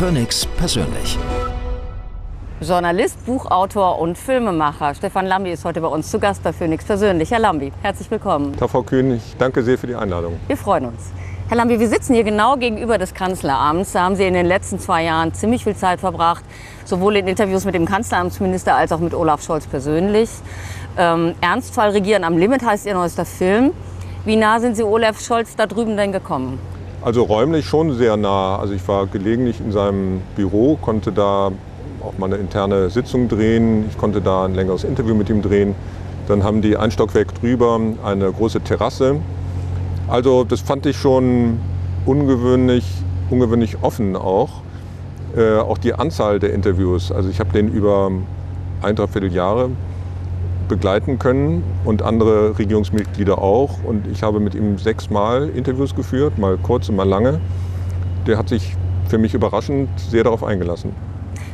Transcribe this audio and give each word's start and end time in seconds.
Phoenix 0.00 0.46
persönlich. 0.56 1.18
Journalist, 2.62 3.22
Buchautor 3.26 3.98
und 3.98 4.16
Filmemacher. 4.16 4.94
Stefan 4.94 5.26
Lambi 5.26 5.52
ist 5.52 5.66
heute 5.66 5.82
bei 5.82 5.88
uns 5.88 6.10
zu 6.10 6.18
Gast 6.18 6.42
bei 6.42 6.54
Phoenix 6.54 6.86
persönlich. 6.86 7.30
Herr 7.30 7.38
Lambi, 7.38 7.70
herzlich 7.82 8.10
willkommen. 8.10 8.56
Tag, 8.56 8.70
Frau 8.70 8.82
Kühn, 8.82 9.16
ich 9.16 9.36
danke 9.38 9.62
sehr 9.62 9.76
für 9.76 9.86
die 9.86 9.94
Einladung. 9.94 10.40
Wir 10.46 10.56
freuen 10.56 10.86
uns. 10.86 11.10
Herr 11.48 11.58
Lambi, 11.58 11.78
wir 11.78 11.86
sitzen 11.86 12.14
hier 12.14 12.24
genau 12.24 12.56
gegenüber 12.56 12.96
des 12.96 13.12
Kanzleramts. 13.12 13.92
Da 13.92 14.04
haben 14.04 14.16
Sie 14.16 14.24
in 14.24 14.32
den 14.32 14.46
letzten 14.46 14.78
zwei 14.78 15.04
Jahren 15.04 15.34
ziemlich 15.34 15.64
viel 15.64 15.76
Zeit 15.76 16.00
verbracht, 16.00 16.46
sowohl 16.86 17.16
in 17.16 17.28
Interviews 17.28 17.66
mit 17.66 17.74
dem 17.74 17.84
Kanzleramtsminister 17.84 18.74
als 18.74 18.92
auch 18.92 19.00
mit 19.00 19.12
Olaf 19.12 19.42
Scholz 19.42 19.66
persönlich. 19.66 20.30
Ähm, 20.96 21.34
Ernstfall 21.42 21.90
Regieren 21.90 22.24
am 22.24 22.38
Limit 22.38 22.64
heißt 22.64 22.86
Ihr 22.86 22.94
neuester 22.94 23.26
Film. 23.26 23.72
Wie 24.24 24.36
nah 24.36 24.60
sind 24.60 24.78
Sie 24.78 24.82
Olaf 24.82 25.20
Scholz 25.20 25.56
da 25.56 25.66
drüben 25.66 25.98
denn 25.98 26.10
gekommen? 26.10 26.58
Also 27.02 27.22
räumlich 27.22 27.64
schon 27.64 27.94
sehr 27.94 28.18
nah. 28.18 28.58
Also 28.58 28.74
ich 28.74 28.86
war 28.86 29.06
gelegentlich 29.06 29.58
in 29.60 29.72
seinem 29.72 30.20
Büro, 30.36 30.76
konnte 30.76 31.12
da 31.12 31.50
auch 32.02 32.18
mal 32.18 32.26
eine 32.26 32.36
interne 32.36 32.90
Sitzung 32.90 33.26
drehen. 33.26 33.86
Ich 33.88 33.96
konnte 33.96 34.20
da 34.20 34.44
ein 34.44 34.54
längeres 34.54 34.84
Interview 34.84 35.14
mit 35.14 35.30
ihm 35.30 35.40
drehen. 35.40 35.74
Dann 36.28 36.44
haben 36.44 36.60
die 36.60 36.76
ein 36.76 36.90
Stockwerk 36.90 37.34
drüber 37.40 37.80
eine 38.04 38.30
große 38.30 38.60
Terrasse. 38.60 39.16
Also 40.08 40.44
das 40.44 40.60
fand 40.60 40.84
ich 40.84 40.96
schon 40.96 41.58
ungewöhnlich, 42.04 42.84
ungewöhnlich 43.30 43.78
offen 43.80 44.14
auch. 44.14 44.60
Äh, 45.34 45.56
auch 45.56 45.78
die 45.78 45.94
Anzahl 45.94 46.38
der 46.38 46.52
Interviews. 46.52 47.10
Also 47.10 47.30
ich 47.30 47.40
habe 47.40 47.50
den 47.52 47.68
über 47.68 48.10
ein, 48.82 48.94
dreiviertel 48.94 49.32
Jahre 49.32 49.70
begleiten 50.70 51.18
können 51.18 51.62
und 51.84 52.00
andere 52.02 52.58
Regierungsmitglieder 52.58 53.36
auch. 53.38 53.84
Und 53.84 54.06
ich 54.06 54.22
habe 54.22 54.40
mit 54.40 54.54
ihm 54.54 54.78
sechsmal 54.78 55.50
Interviews 55.50 55.94
geführt, 55.94 56.38
mal 56.38 56.56
kurz 56.56 56.88
und 56.88 56.96
mal 56.96 57.06
lange. 57.06 57.40
Der 58.26 58.38
hat 58.38 58.48
sich 58.48 58.74
für 59.08 59.18
mich 59.18 59.34
überraschend 59.34 59.90
sehr 59.98 60.24
darauf 60.24 60.42
eingelassen. 60.42 60.94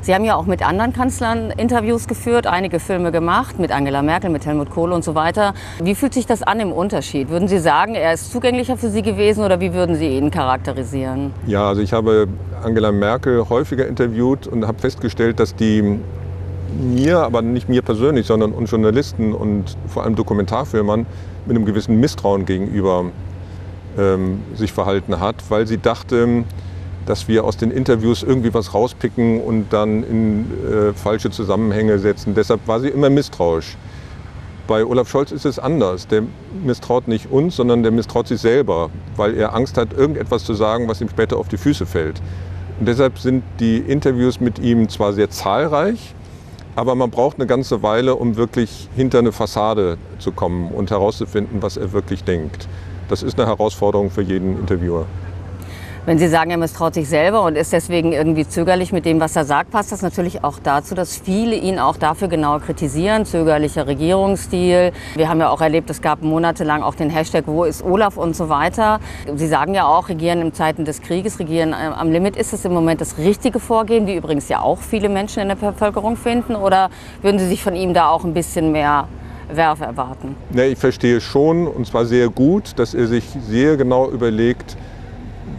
Sie 0.03 0.15
haben 0.15 0.25
ja 0.25 0.37
auch 0.37 0.47
mit 0.47 0.65
anderen 0.65 0.93
Kanzlern 0.93 1.51
Interviews 1.51 2.07
geführt, 2.07 2.47
einige 2.47 2.79
Filme 2.79 3.11
gemacht, 3.11 3.59
mit 3.59 3.73
Angela 3.73 4.03
Merkel, 4.03 4.31
mit 4.31 4.47
Helmut 4.47 4.71
Kohl 4.71 4.93
und 4.93 5.03
so 5.03 5.17
weiter. 5.17 5.53
Wie 5.83 5.97
fühlt 5.97 6.15
sich 6.15 6.27
das 6.27 6.45
an 6.45 6.61
im 6.61 6.71
Unterschied? 6.71 7.29
Würden 7.29 7.49
Sie 7.49 7.59
sagen, 7.59 7.97
er 7.97 8.13
ist 8.13 8.31
zugänglicher 8.31 8.77
für 8.77 8.89
Sie 8.89 9.03
gewesen 9.03 9.43
oder 9.43 9.59
wie 9.59 9.75
würden 9.75 9.97
Sie 9.97 10.17
ihn 10.17 10.31
charakterisieren? 10.31 11.33
Ja, 11.49 11.67
also 11.67 11.83
ich 11.83 11.93
habe 11.93 12.29
Angela 12.63 12.93
Merkel 12.93 13.49
häufiger 13.49 13.89
interviewt 13.89 14.47
und 14.47 14.65
habe 14.65 14.79
festgestellt, 14.79 15.41
dass 15.41 15.57
die 15.57 15.99
mir, 16.81 17.19
aber 17.21 17.43
nicht 17.43 17.69
mir 17.69 17.83
persönlich, 17.83 18.27
sondern 18.27 18.53
uns 18.53 18.71
Journalisten 18.71 19.33
und 19.33 19.77
vor 19.89 20.05
allem 20.05 20.15
Dokumentarfilmern 20.15 21.07
mit 21.47 21.57
einem 21.57 21.65
gewissen 21.65 21.99
Misstrauen 22.01 22.47
gegenüber 22.47 23.07
ähm, 23.99 24.43
sich 24.55 24.73
verhalten 24.73 25.21
hat, 25.21 25.37
weil 25.49 25.67
sie 25.67 25.79
dachte, 25.79 26.45
dass 27.07 27.29
wir 27.29 27.45
aus 27.45 27.57
den 27.57 27.71
Interviews 27.71 28.23
irgendwie 28.23 28.53
was 28.53 28.75
rauspicken 28.75 29.41
und 29.41 29.73
dann 29.73 30.03
in 30.03 30.45
äh, 30.71 30.93
falsche 30.93 31.31
Zusammenhänge 31.31 31.99
setzen. 31.99 32.35
Deshalb 32.35 32.67
war 32.67 32.81
sie 32.81 32.89
immer 32.89 33.11
misstrauisch. 33.11 33.77
Bei 34.67 34.85
Olaf 34.85 35.09
Scholz 35.09 35.31
ist 35.31 35.47
es 35.47 35.61
anders. 35.61 36.09
Der 36.09 36.25
misstraut 36.65 37.07
nicht 37.07 37.31
uns, 37.31 37.55
sondern 37.55 37.85
der 37.85 37.93
misstraut 37.93 38.27
sich 38.27 38.41
selber, 38.41 38.91
weil 39.15 39.37
er 39.37 39.55
Angst 39.55 39.79
hat, 39.79 39.93
irgendetwas 39.93 40.45
zu 40.45 40.55
sagen, 40.55 40.89
was 40.89 41.01
ihm 41.01 41.09
später 41.09 41.37
auf 41.37 41.47
die 41.47 41.57
Füße 41.57 41.87
fällt. 41.87 42.21
Und 42.81 42.89
deshalb 42.89 43.19
sind 43.19 43.45
die 43.61 43.79
Interviews 43.79 44.41
mit 44.41 44.59
ihm 44.59 44.89
zwar 44.89 45.13
sehr 45.13 45.31
zahlreich, 45.31 46.15
aber 46.77 46.95
man 46.95 47.11
braucht 47.11 47.39
eine 47.39 47.47
ganze 47.47 47.83
Weile, 47.83 48.15
um 48.15 48.37
wirklich 48.37 48.89
hinter 48.95 49.19
eine 49.19 49.33
Fassade 49.33 49.97
zu 50.19 50.31
kommen 50.31 50.71
und 50.71 50.91
herauszufinden, 50.91 51.63
was 51.63 51.77
er 51.77 51.93
wirklich 51.93 52.23
denkt. 52.23 52.69
Das 53.09 53.23
ist 53.23 53.39
eine 53.41 53.49
Herausforderung 53.49 54.11
für 54.11 54.23
jeden 54.23 54.59
Interviewer. 54.59 55.07
Wenn 56.07 56.19
Sie 56.19 56.29
sagen, 56.29 56.53
er 56.53 56.57
misstraut 56.57 56.95
sich 56.95 57.09
selber 57.09 57.43
und 57.43 57.57
ist 57.57 57.73
deswegen 57.73 58.13
irgendwie 58.13 58.47
zögerlich 58.47 58.93
mit 58.93 59.05
dem, 59.05 59.19
was 59.19 59.35
er 59.35 59.45
sagt, 59.45 59.73
passt 59.73 59.91
das 59.91 60.03
natürlich 60.03 60.45
auch 60.45 60.61
dazu, 60.63 60.95
dass 60.95 61.17
viele 61.17 61.57
ihn 61.57 61.81
auch 61.81 61.97
dafür 61.97 62.29
genauer 62.29 62.61
kritisieren. 62.61 63.25
Zögerlicher 63.27 63.89
Regierungsstil. 63.89 64.93
Wir 65.17 65.29
haben 65.29 65.41
ja 65.41 65.51
auch 65.51 65.61
erlebt, 65.61 65.91
es 65.91 66.01
gab 66.01 66.23
monatelang 66.23 66.85
auch 66.85 66.95
den 66.95 67.11
Hashtag 67.11 67.49
Wo 67.49 67.65
ist 67.65 67.85
Olaf 67.85 68.19
und 68.19 68.37
so 68.37 68.49
weiter. 68.49 69.01
Sie 69.35 69.49
sagen 69.49 69.75
ja 69.75 69.87
auch, 69.87 70.09
regieren 70.09 70.43
in 70.43 70.55
Zeiten 70.55 70.85
des 70.85 71.03
Krieges, 71.03 71.41
regieren 71.41 71.73
äh, 71.73 71.91
am 71.97 72.13
Limit. 72.13 72.37
Ist 72.37 72.53
das 72.53 72.65
im 72.65 72.73
Moment 72.73 73.01
das 73.01 73.19
richtige 73.19 73.59
Vorgehen, 73.59 74.07
wie 74.07 74.15
übrigens 74.15 74.49
ja 74.49 74.61
auch 74.61 74.79
viele 74.79 75.09
Menschen 75.09 75.43
in 75.43 75.49
der 75.49 75.57
Bevölkerung 75.57 76.17
finden? 76.17 76.55
Oder 76.55 76.89
würden 77.21 77.41
Sie 77.41 77.49
sich 77.49 77.65
von 77.65 77.75
ihm 77.75 77.95
da 77.95 78.11
auch 78.11 78.23
ein 78.23 78.33
bisschen 78.33 78.71
mehr 78.71 79.09
Werf 79.53 79.81
erwarten? 79.81 80.37
Ja, 80.55 80.63
ich 80.63 80.79
verstehe 80.79 81.21
schon, 81.21 81.67
und 81.67 81.85
zwar 81.85 82.07
sehr 82.07 82.29
gut, 82.29 82.79
dass 82.79 82.95
er 82.95 83.09
sich 83.09 83.25
sehr 83.49 83.77
genau 83.77 84.09
überlegt, 84.09 84.77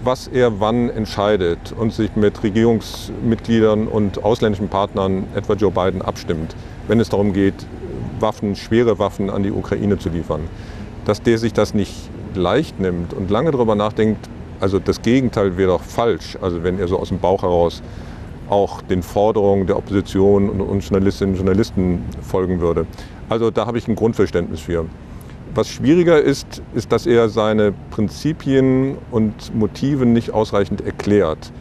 was 0.07 0.29
er 0.29 0.61
wann 0.61 0.89
entscheidet 0.89 1.73
und 1.77 1.91
sich 1.91 2.15
mit 2.15 2.41
Regierungsmitgliedern 2.41 3.89
und 3.89 4.23
ausländischen 4.23 4.69
Partnern, 4.69 5.25
etwa 5.35 5.53
Joe 5.53 5.69
Biden, 5.69 6.01
abstimmt, 6.01 6.55
wenn 6.87 7.01
es 7.01 7.09
darum 7.09 7.33
geht, 7.33 7.53
Waffen, 8.21 8.55
schwere 8.55 8.99
Waffen 8.99 9.29
an 9.29 9.43
die 9.43 9.51
Ukraine 9.51 9.99
zu 9.99 10.07
liefern. 10.07 10.47
Dass 11.03 11.21
der 11.21 11.37
sich 11.37 11.51
das 11.51 11.73
nicht 11.73 11.93
leicht 12.35 12.79
nimmt 12.79 13.13
und 13.13 13.29
lange 13.29 13.51
darüber 13.51 13.75
nachdenkt, 13.75 14.29
also 14.61 14.79
das 14.79 15.01
Gegenteil 15.01 15.57
wäre 15.57 15.71
doch 15.71 15.83
falsch. 15.83 16.37
Also 16.41 16.63
wenn 16.63 16.79
er 16.79 16.87
so 16.87 16.97
aus 16.97 17.09
dem 17.09 17.19
Bauch 17.19 17.41
heraus 17.41 17.83
auch 18.49 18.81
den 18.81 19.03
Forderungen 19.03 19.67
der 19.67 19.77
Opposition 19.77 20.49
und 20.49 20.79
Journalistinnen 20.79 21.33
und 21.33 21.37
Journalisten 21.37 22.05
folgen 22.21 22.61
würde. 22.61 22.85
Also 23.27 23.51
da 23.51 23.65
habe 23.65 23.77
ich 23.77 23.89
ein 23.89 23.95
Grundverständnis 23.95 24.61
für. 24.61 24.85
Was 25.57 25.69
schwieriger 25.69 26.21
ist, 26.21 26.61
ist, 26.75 26.91
dass 26.91 27.07
er 27.07 27.29
seine 27.29 27.73
Prinzipien 27.89 28.95
und 29.09 29.55
Motive 29.55 30.05
nicht 30.05 30.29
ausreichend 30.29 30.81
erklärt. 30.81 31.51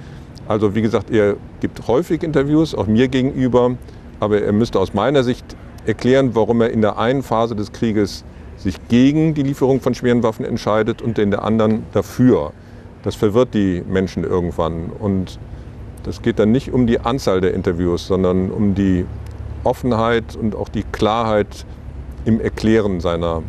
Also 0.47 0.75
wie 0.75 0.83
gesagt, 0.83 1.11
er 1.11 1.37
gibt 1.61 1.89
häufig 1.89 2.23
Interviews, 2.23 2.75
auch 2.75 2.87
mir 2.87 3.09
gegenüber, 3.09 3.75
aber 4.21 4.43
er 4.43 4.53
müsste 4.53 4.81
aus 4.81 4.93
meiner 4.93 5.25
Sicht 5.25 5.47
erklären, 5.87 6.35
warum 6.35 6.61
er 6.61 6.73
in 6.73 6.83
der 6.83 6.99
einen 6.99 7.23
Phase 7.23 7.57
des 7.57 7.73
Krieges 7.73 8.23
sich 8.59 8.77
gegen 8.89 9.33
die 9.33 9.43
Lieferung 9.43 9.81
von 9.81 9.95
schweren 9.95 10.23
Waffen 10.23 10.45
entscheidet 10.45 11.01
und 11.01 11.19
in 11.19 11.31
der 11.31 11.43
anderen 11.43 11.85
dafür. 11.95 12.53
Das 13.03 13.15
verwirrt 13.15 13.55
die 13.55 13.83
Menschen 13.89 14.25
irgendwann. 14.25 14.91
Und 14.91 15.39
das 16.03 16.21
geht 16.21 16.39
dann 16.39 16.53
nicht 16.53 16.71
um 16.71 16.87
die 16.87 17.01
Anzahl 17.01 17.41
der 17.41 17.55
Interviews, 17.55 18.07
sondern 18.07 18.51
um 18.51 18.75
die 18.75 19.07
Offenheit 19.65 20.37
und 20.37 20.55
auch 20.55 20.69
die 20.69 20.83
Klarheit 20.83 21.65
im 22.27 22.43
Erklären 22.43 23.01
seiner 23.01 23.43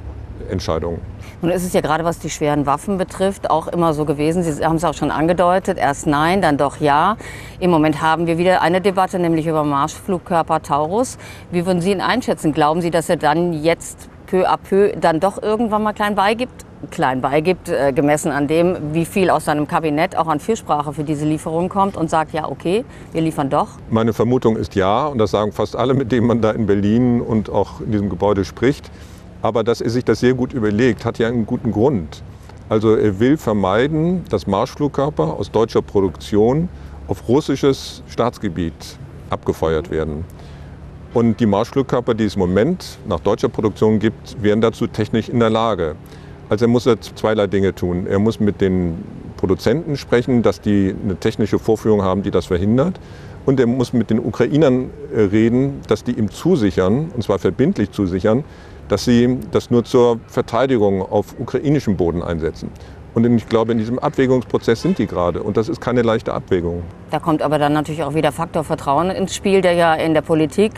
Entscheidungen. 0.50 1.02
Nun 1.42 1.52
ist 1.52 1.64
es 1.64 1.74
ja 1.74 1.82
gerade, 1.82 2.04
was 2.04 2.20
die 2.20 2.30
schweren 2.30 2.66
Waffen 2.66 2.98
betrifft, 2.98 3.50
auch 3.50 3.68
immer 3.68 3.94
so 3.94 4.06
gewesen. 4.06 4.44
Sie 4.44 4.66
haben 4.66 4.78
es 4.78 4.84
auch 4.84 4.94
schon 4.94 5.12
angedeutet. 5.12 5.78
Erst 5.78 6.08
nein, 6.08 6.42
dann 6.42 6.58
doch 6.58 6.78
ja. 6.78 7.18
Im 7.60 7.70
Moment 7.70 8.02
haben 8.02 8.28
wir 8.28 8.38
wieder 8.38 8.62
eine 8.62 8.82
Debatte, 8.82 9.20
nämlich 9.20 9.46
über 9.46 9.64
Marschflugkörper 9.64 10.62
Taurus. 10.62 11.18
Wie 11.52 11.66
würden 11.66 11.82
Sie 11.82 11.92
ihn 11.92 12.02
einschätzen? 12.02 12.54
Glauben 12.54 12.82
Sie, 12.82 12.92
dass 12.92 13.10
er 13.10 13.18
dann 13.18 13.54
jetzt 13.54 14.10
peu 14.26 14.48
à 14.48 14.58
peu 14.58 14.94
dann 15.00 15.20
doch 15.20 15.42
irgendwann 15.42 15.84
mal 15.84 15.94
klein 15.94 16.16
beigibt? 16.16 16.66
klein 16.92 17.22
beigibt, 17.22 17.70
äh, 17.70 17.92
gemessen 17.92 18.32
an 18.32 18.48
dem, 18.48 18.94
wie 18.94 19.06
viel 19.06 19.30
aus 19.30 19.46
seinem 19.46 19.68
Kabinett 19.68 20.16
auch 20.16 20.28
an 20.28 20.40
Fürsprache 20.40 20.94
für 20.94 21.04
diese 21.04 21.26
Lieferung 21.26 21.70
kommt 21.70 21.98
und 21.98 22.10
sagt, 22.10 22.34
ja, 22.34 22.48
okay, 22.48 22.86
wir 23.14 23.22
liefern 23.22 23.50
doch? 23.50 23.70
Meine 23.90 24.14
Vermutung 24.14 24.58
ist 24.58 24.76
ja, 24.76 25.08
und 25.08 25.18
das 25.18 25.32
sagen 25.32 25.52
fast 25.52 25.76
alle, 25.76 25.94
mit 25.94 26.12
denen 26.12 26.28
man 26.28 26.42
da 26.42 26.52
in 26.52 26.68
Berlin 26.68 27.22
und 27.22 27.50
auch 27.50 27.82
in 27.82 27.92
diesem 27.92 28.10
Gebäude 28.10 28.46
spricht. 28.46 28.92
Aber 29.42 29.64
dass 29.64 29.82
er 29.82 29.90
sich 29.90 30.04
das 30.04 30.20
sehr 30.20 30.34
gut 30.34 30.54
überlegt, 30.54 31.06
hat 31.06 31.20
ja 31.20 31.28
einen 31.28 31.46
guten 31.46 31.72
Grund. 31.72 32.24
Also 32.70 32.96
er 32.96 33.20
will 33.20 33.38
vermeiden, 33.38 34.26
dass 34.30 34.48
Marschflugkörper 34.48 35.24
aus 35.24 35.52
deutscher 35.52 35.82
Produktion 35.82 36.70
auf 37.08 37.28
russisches 37.30 38.04
Staatsgebiet 38.10 38.74
abgefeuert 39.30 39.90
werden. 39.90 40.26
Und 41.14 41.40
die 41.40 41.46
Marschflugkörper, 41.46 42.14
die 42.14 42.26
es 42.26 42.36
im 42.36 42.42
Moment 42.42 42.98
nach 43.08 43.20
deutscher 43.20 43.50
Produktion 43.50 44.00
gibt, 44.00 44.42
wären 44.42 44.60
dazu 44.60 44.88
technisch 44.88 45.30
in 45.30 45.40
der 45.40 45.50
Lage. 45.50 45.96
Also 46.50 46.66
er 46.66 46.70
muss 46.70 46.88
zweierlei 47.16 47.48
Dinge 47.48 47.74
tun. 47.74 48.08
Er 48.08 48.20
muss 48.20 48.40
mit 48.40 48.62
den 48.62 49.04
Produzenten 49.38 49.98
sprechen, 49.98 50.44
dass 50.44 50.60
die 50.62 50.94
eine 51.04 51.16
technische 51.16 51.60
Vorführung 51.60 52.02
haben, 52.02 52.24
die 52.24 52.32
das 52.32 52.46
verhindert. 52.46 53.00
Und 53.46 53.60
er 53.60 53.68
muss 53.68 53.94
mit 53.94 54.10
den 54.10 54.20
Ukrainern 54.20 54.90
äh, 55.16 55.22
reden, 55.22 55.80
dass 55.88 56.04
die 56.04 56.12
ihm 56.12 56.30
zusichern, 56.30 57.12
und 57.16 57.24
zwar 57.24 57.40
verbindlich 57.40 57.92
zusichern, 57.92 58.44
dass 58.90 59.06
sie 59.06 59.40
das 59.52 59.72
nur 59.72 59.84
zur 59.84 60.20
Verteidigung 60.28 61.02
auf 61.02 61.36
ukrainischem 61.40 61.98
Boden 61.98 62.24
einsetzen. 62.24 62.70
Und 63.14 63.26
ich 63.36 63.50
glaube, 63.50 63.72
in 63.72 63.80
diesem 63.80 63.98
Abwägungsprozess 63.98 64.84
sind 64.84 65.00
die 65.00 65.08
gerade. 65.08 65.42
Und 65.42 65.58
das 65.58 65.70
ist 65.70 65.82
keine 65.82 66.04
leichte 66.04 66.36
Abwägung. 66.36 66.84
Da 67.10 67.18
kommt 67.18 67.42
aber 67.42 67.58
dann 67.58 67.74
natürlich 67.74 68.04
auch 68.04 68.14
wieder 68.14 68.32
Faktor 68.32 68.64
Vertrauen 68.64 69.10
ins 69.10 69.34
Spiel, 69.34 69.62
der 69.62 69.74
ja 69.74 69.96
in 69.96 70.14
der 70.14 70.22
Politik 70.22 70.74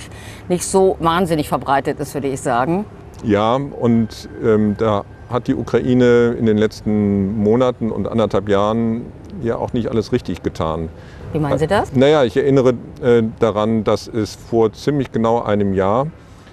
nicht 0.47 0.63
so 0.63 0.95
wahnsinnig 1.01 1.49
verbreitet 1.49 1.99
ist, 1.99 2.13
würde 2.13 2.29
ich 2.29 2.39
sagen. 2.39 2.85
Ja, 3.25 3.55
und 3.55 4.29
ähm, 4.41 4.75
da 4.77 5.03
hat 5.29 5.47
die 5.47 5.55
Ukraine 5.55 6.35
in 6.39 6.45
den 6.45 6.57
letzten 6.57 7.37
Monaten 7.37 7.91
und 7.91 8.07
anderthalb 8.07 8.47
Jahren 8.47 9.07
ja 9.41 9.57
auch 9.57 9.73
nicht 9.73 9.89
alles 9.89 10.13
richtig 10.13 10.41
getan. 10.41 10.87
Wie 11.33 11.39
meinen 11.39 11.59
Sie 11.59 11.67
das? 11.67 11.93
Naja, 11.93 12.23
ich 12.23 12.37
erinnere 12.37 12.73
äh, 13.01 13.21
daran, 13.39 13.83
dass 13.83 14.07
es 14.07 14.35
vor 14.35 14.71
ziemlich 14.71 15.11
genau 15.11 15.41
einem 15.41 15.73
Jahr 15.73 16.07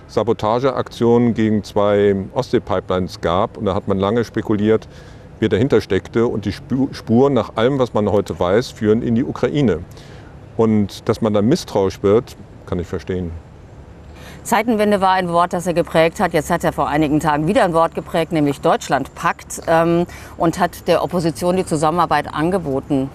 Sabotageaktionen 0.09 1.35
gegen 1.35 1.65
zwei 1.65 2.17
Ostsee-Pipelines 2.35 3.21
gab. 3.21 3.57
Und 3.57 3.65
da 3.65 3.75
hat 3.75 3.89
man 3.89 3.99
lange 3.99 4.25
spekuliert, 4.25 4.89
wer 5.41 5.49
dahinter 5.49 5.81
steckte. 5.81 6.27
Und 6.27 6.45
die 6.45 6.53
Spuren, 6.53 7.35
nach 7.35 7.57
allem, 7.57 7.79
was 7.79 7.95
man 7.95 8.11
heute 8.11 8.39
weiß, 8.39 8.71
führen 8.71 9.03
in 9.03 9.15
die 9.15 9.25
Ukraine. 9.25 9.81
Und 10.57 11.09
dass 11.09 11.21
man 11.21 11.33
dann 11.33 11.47
misstrauisch 11.47 12.03
wird, 12.03 12.37
kann 12.67 12.79
ich 12.79 12.87
verstehen. 12.87 13.31
Zeitenwende 14.47 15.01
war 15.01 15.11
ein 15.11 15.29
Wort, 15.29 15.53
das 15.53 15.67
er 15.67 15.75
geprägt 15.75 16.21
hat. 16.21 16.33
Jetzt 16.33 16.51
hat 16.51 16.63
er 16.63 16.73
vor 16.73 16.89
einigen 16.89 17.19
Tagen 17.19 17.49
wieder 17.49 17.65
ein 17.65 17.75
Wort 17.75 17.97
geprägt, 17.97 18.31
nämlich 18.31 18.61
Deutschlandpakt, 18.61 19.63
ähm, 19.67 20.07
und 20.37 20.61
hat 20.61 20.87
der 20.87 21.03
Opposition 21.03 21.57
die 21.57 21.67
Zusammenarbeit 21.67 22.33
angeboten. 22.33 23.11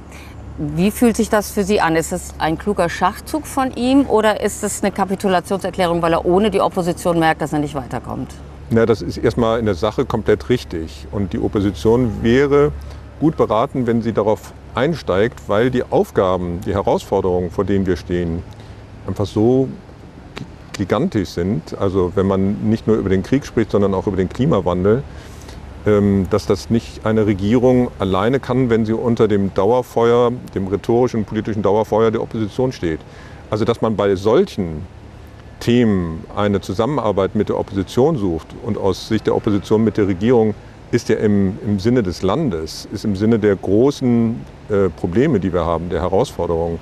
Wie 0.58 0.92
fühlt 0.92 1.16
sich 1.16 1.30
das 1.30 1.52
für 1.52 1.64
Sie 1.64 1.80
an? 1.80 1.96
Ist 1.96 2.12
es 2.12 2.34
ein 2.38 2.58
kluger 2.58 2.90
Schachzug 2.90 3.48
von 3.48 3.72
ihm 3.74 4.06
oder 4.06 4.42
ist 4.42 4.64
es 4.64 4.84
eine 4.84 4.92
Kapitulationserklärung, 4.92 6.02
weil 6.02 6.14
er 6.14 6.26
ohne 6.26 6.52
die 6.52 6.60
Opposition 6.60 7.20
merkt, 7.20 7.42
dass 7.42 7.54
er 7.54 7.60
nicht 7.60 7.74
weiterkommt? 7.74 8.34
Na, 8.70 8.86
das 8.86 9.02
ist 9.02 9.18
erstmal 9.18 9.60
in 9.60 9.66
der 9.66 9.76
Sache 9.76 10.06
komplett 10.06 10.50
richtig. 10.50 11.08
Und 11.12 11.34
die 11.34 11.40
Opposition 11.40 12.22
wäre 12.22 12.72
gut 13.20 13.38
beraten, 13.38 13.88
wenn 13.88 14.02
sie 14.02 14.14
darauf 14.14 14.54
einsteigt, 14.76 15.42
weil 15.48 15.72
die 15.72 15.84
Aufgaben, 15.84 16.62
die 16.66 16.74
Herausforderungen, 16.74 17.52
vor 17.52 17.66
denen 17.66 17.86
wir 17.86 17.98
stehen, 17.98 18.44
einfach 19.08 19.26
so 19.26 19.68
gigantisch 20.74 21.30
sind. 21.30 21.78
Also 21.78 22.12
wenn 22.16 22.28
man 22.28 22.70
nicht 22.70 22.88
nur 22.88 22.98
über 22.98 23.10
den 23.10 23.24
Krieg 23.24 23.46
spricht, 23.46 23.72
sondern 23.72 23.94
auch 23.94 24.08
über 24.08 24.18
den 24.18 24.30
Klimawandel, 24.30 25.04
dass 25.84 26.46
das 26.46 26.70
nicht 26.70 27.08
eine 27.08 27.26
Regierung 27.26 27.90
alleine 27.98 28.40
kann, 28.40 28.70
wenn 28.70 28.86
sie 28.86 28.94
unter 28.94 29.28
dem 29.28 29.52
Dauerfeuer, 29.54 30.32
dem 30.54 30.68
rhetorischen 30.68 31.26
politischen 31.26 31.64
Dauerfeuer 31.64 32.12
der 32.12 32.22
Opposition 32.22 32.72
steht. 32.72 33.00
Also 33.50 33.66
dass 33.66 33.82
man 33.82 33.96
bei 33.96 34.16
solchen 34.16 34.86
Themen 35.60 36.24
eine 36.36 36.62
Zusammenarbeit 36.62 37.36
mit 37.36 37.50
der 37.50 37.58
Opposition 37.58 38.18
sucht 38.18 38.48
und 38.64 38.78
aus 38.78 39.08
Sicht 39.08 39.28
der 39.28 39.36
Opposition 39.36 39.84
mit 39.84 39.98
der 39.98 40.08
Regierung 40.08 40.54
ist 40.92 41.08
ja 41.08 41.16
im, 41.16 41.58
im 41.66 41.80
Sinne 41.80 42.04
des 42.04 42.22
Landes, 42.22 42.88
ist 42.92 43.06
im 43.06 43.16
Sinne 43.16 43.40
der 43.40 43.56
großen 43.56 44.42
äh, 44.70 44.90
Probleme, 44.90 45.40
die 45.40 45.54
wir 45.54 45.66
haben, 45.66 45.90
der 45.90 46.02
Herausforderungen. 46.02 46.80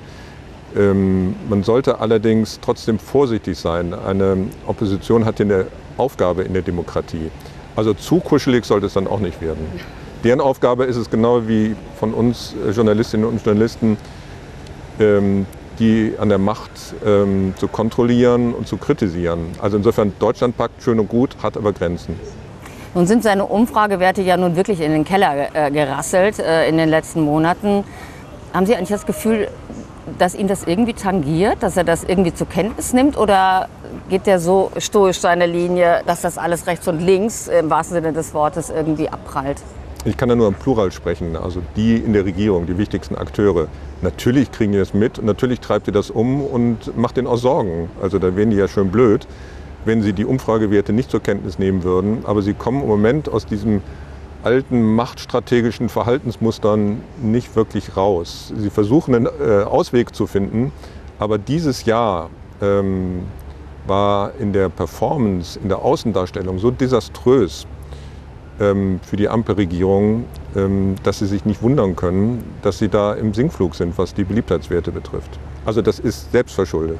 Ähm, 0.76 1.36
man 1.48 1.62
sollte 1.62 2.00
allerdings 2.00 2.58
trotzdem 2.60 2.98
vorsichtig 2.98 3.56
sein. 3.58 3.94
Eine 3.94 4.48
Opposition 4.66 5.24
hat 5.24 5.38
ja 5.38 5.44
eine 5.44 5.66
Aufgabe 5.96 6.42
in 6.42 6.54
der 6.54 6.62
Demokratie. 6.62 7.30
Also 7.80 7.94
zu 7.94 8.20
kuschelig 8.20 8.66
sollte 8.66 8.88
es 8.88 8.92
dann 8.92 9.06
auch 9.06 9.20
nicht 9.20 9.40
werden. 9.40 9.66
Deren 10.22 10.42
Aufgabe 10.42 10.84
ist 10.84 10.96
es 10.96 11.08
genau 11.08 11.48
wie 11.48 11.74
von 11.98 12.12
uns 12.12 12.54
äh, 12.68 12.72
Journalistinnen 12.72 13.26
und 13.26 13.42
Journalisten, 13.42 13.96
ähm, 14.98 15.46
die 15.78 16.12
an 16.18 16.28
der 16.28 16.36
Macht 16.36 16.70
ähm, 17.06 17.54
zu 17.56 17.68
kontrollieren 17.68 18.52
und 18.52 18.68
zu 18.68 18.76
kritisieren. 18.76 19.46
Also 19.62 19.78
insofern 19.78 20.12
Deutschlandpakt 20.18 20.82
schön 20.82 21.00
und 21.00 21.08
gut, 21.08 21.38
hat 21.42 21.56
aber 21.56 21.72
Grenzen. 21.72 22.20
Nun 22.94 23.06
sind 23.06 23.22
seine 23.22 23.46
Umfragewerte 23.46 24.20
ja 24.20 24.36
nun 24.36 24.56
wirklich 24.56 24.82
in 24.82 24.92
den 24.92 25.04
Keller 25.06 25.48
äh, 25.54 25.70
gerasselt 25.70 26.38
äh, 26.38 26.68
in 26.68 26.76
den 26.76 26.90
letzten 26.90 27.22
Monaten. 27.22 27.84
Haben 28.52 28.66
Sie 28.66 28.76
eigentlich 28.76 28.90
das 28.90 29.06
Gefühl, 29.06 29.48
dass 30.18 30.34
ihn 30.34 30.48
das 30.48 30.64
irgendwie 30.64 30.94
tangiert, 30.94 31.62
dass 31.62 31.76
er 31.76 31.84
das 31.84 32.04
irgendwie 32.04 32.34
zur 32.34 32.48
Kenntnis 32.48 32.92
nimmt? 32.92 33.16
Oder 33.16 33.68
geht 34.08 34.26
der 34.26 34.40
so 34.40 34.70
stoisch 34.78 35.18
seine 35.20 35.46
Linie, 35.46 36.02
dass 36.06 36.20
das 36.20 36.38
alles 36.38 36.66
rechts 36.66 36.86
und 36.88 37.00
links 37.00 37.48
im 37.48 37.70
wahrsten 37.70 37.96
Sinne 37.96 38.12
des 38.12 38.34
Wortes 38.34 38.70
irgendwie 38.70 39.08
abprallt? 39.08 39.62
Ich 40.04 40.16
kann 40.16 40.30
da 40.30 40.34
nur 40.34 40.48
im 40.48 40.54
Plural 40.54 40.92
sprechen, 40.92 41.36
also 41.36 41.60
die 41.76 41.96
in 41.96 42.14
der 42.14 42.24
Regierung, 42.24 42.64
die 42.66 42.78
wichtigsten 42.78 43.16
Akteure. 43.16 43.68
Natürlich 44.00 44.50
kriegen 44.50 44.72
die 44.72 44.78
das 44.78 44.94
mit 44.94 45.22
natürlich 45.22 45.60
treibt 45.60 45.88
ihr 45.88 45.92
das 45.92 46.10
um 46.10 46.42
und 46.42 46.96
macht 46.96 47.18
denen 47.18 47.26
auch 47.26 47.36
Sorgen. 47.36 47.90
Also 48.00 48.18
da 48.18 48.34
wären 48.34 48.50
die 48.50 48.56
ja 48.56 48.66
schön 48.66 48.90
blöd, 48.90 49.26
wenn 49.84 50.00
sie 50.02 50.14
die 50.14 50.24
Umfragewerte 50.24 50.94
nicht 50.94 51.10
zur 51.10 51.22
Kenntnis 51.22 51.58
nehmen 51.58 51.82
würden. 51.82 52.24
Aber 52.24 52.40
sie 52.40 52.54
kommen 52.54 52.82
im 52.82 52.88
Moment 52.88 53.28
aus 53.28 53.44
diesem 53.44 53.82
alten 54.42 54.82
machtstrategischen 54.94 55.88
Verhaltensmustern 55.88 57.02
nicht 57.22 57.54
wirklich 57.56 57.96
raus. 57.96 58.52
Sie 58.56 58.70
versuchen 58.70 59.14
einen 59.14 59.26
äh, 59.26 59.62
Ausweg 59.64 60.14
zu 60.14 60.26
finden, 60.26 60.72
aber 61.18 61.38
dieses 61.38 61.84
Jahr 61.84 62.30
ähm, 62.62 63.24
war 63.86 64.32
in 64.38 64.52
der 64.52 64.68
Performance, 64.68 65.58
in 65.58 65.68
der 65.68 65.80
Außendarstellung 65.80 66.58
so 66.58 66.70
desaströs 66.70 67.66
ähm, 68.60 69.00
für 69.02 69.16
die 69.16 69.28
Ampelregierung, 69.28 70.24
ähm, 70.56 70.96
dass 71.02 71.18
sie 71.18 71.26
sich 71.26 71.44
nicht 71.44 71.62
wundern 71.62 71.96
können, 71.96 72.44
dass 72.62 72.78
sie 72.78 72.88
da 72.88 73.14
im 73.14 73.34
Sinkflug 73.34 73.74
sind, 73.74 73.96
was 73.98 74.14
die 74.14 74.24
Beliebtheitswerte 74.24 74.92
betrifft. 74.92 75.38
Also 75.70 75.82
das 75.82 76.00
ist 76.00 76.32
selbstverschuldet. 76.32 76.98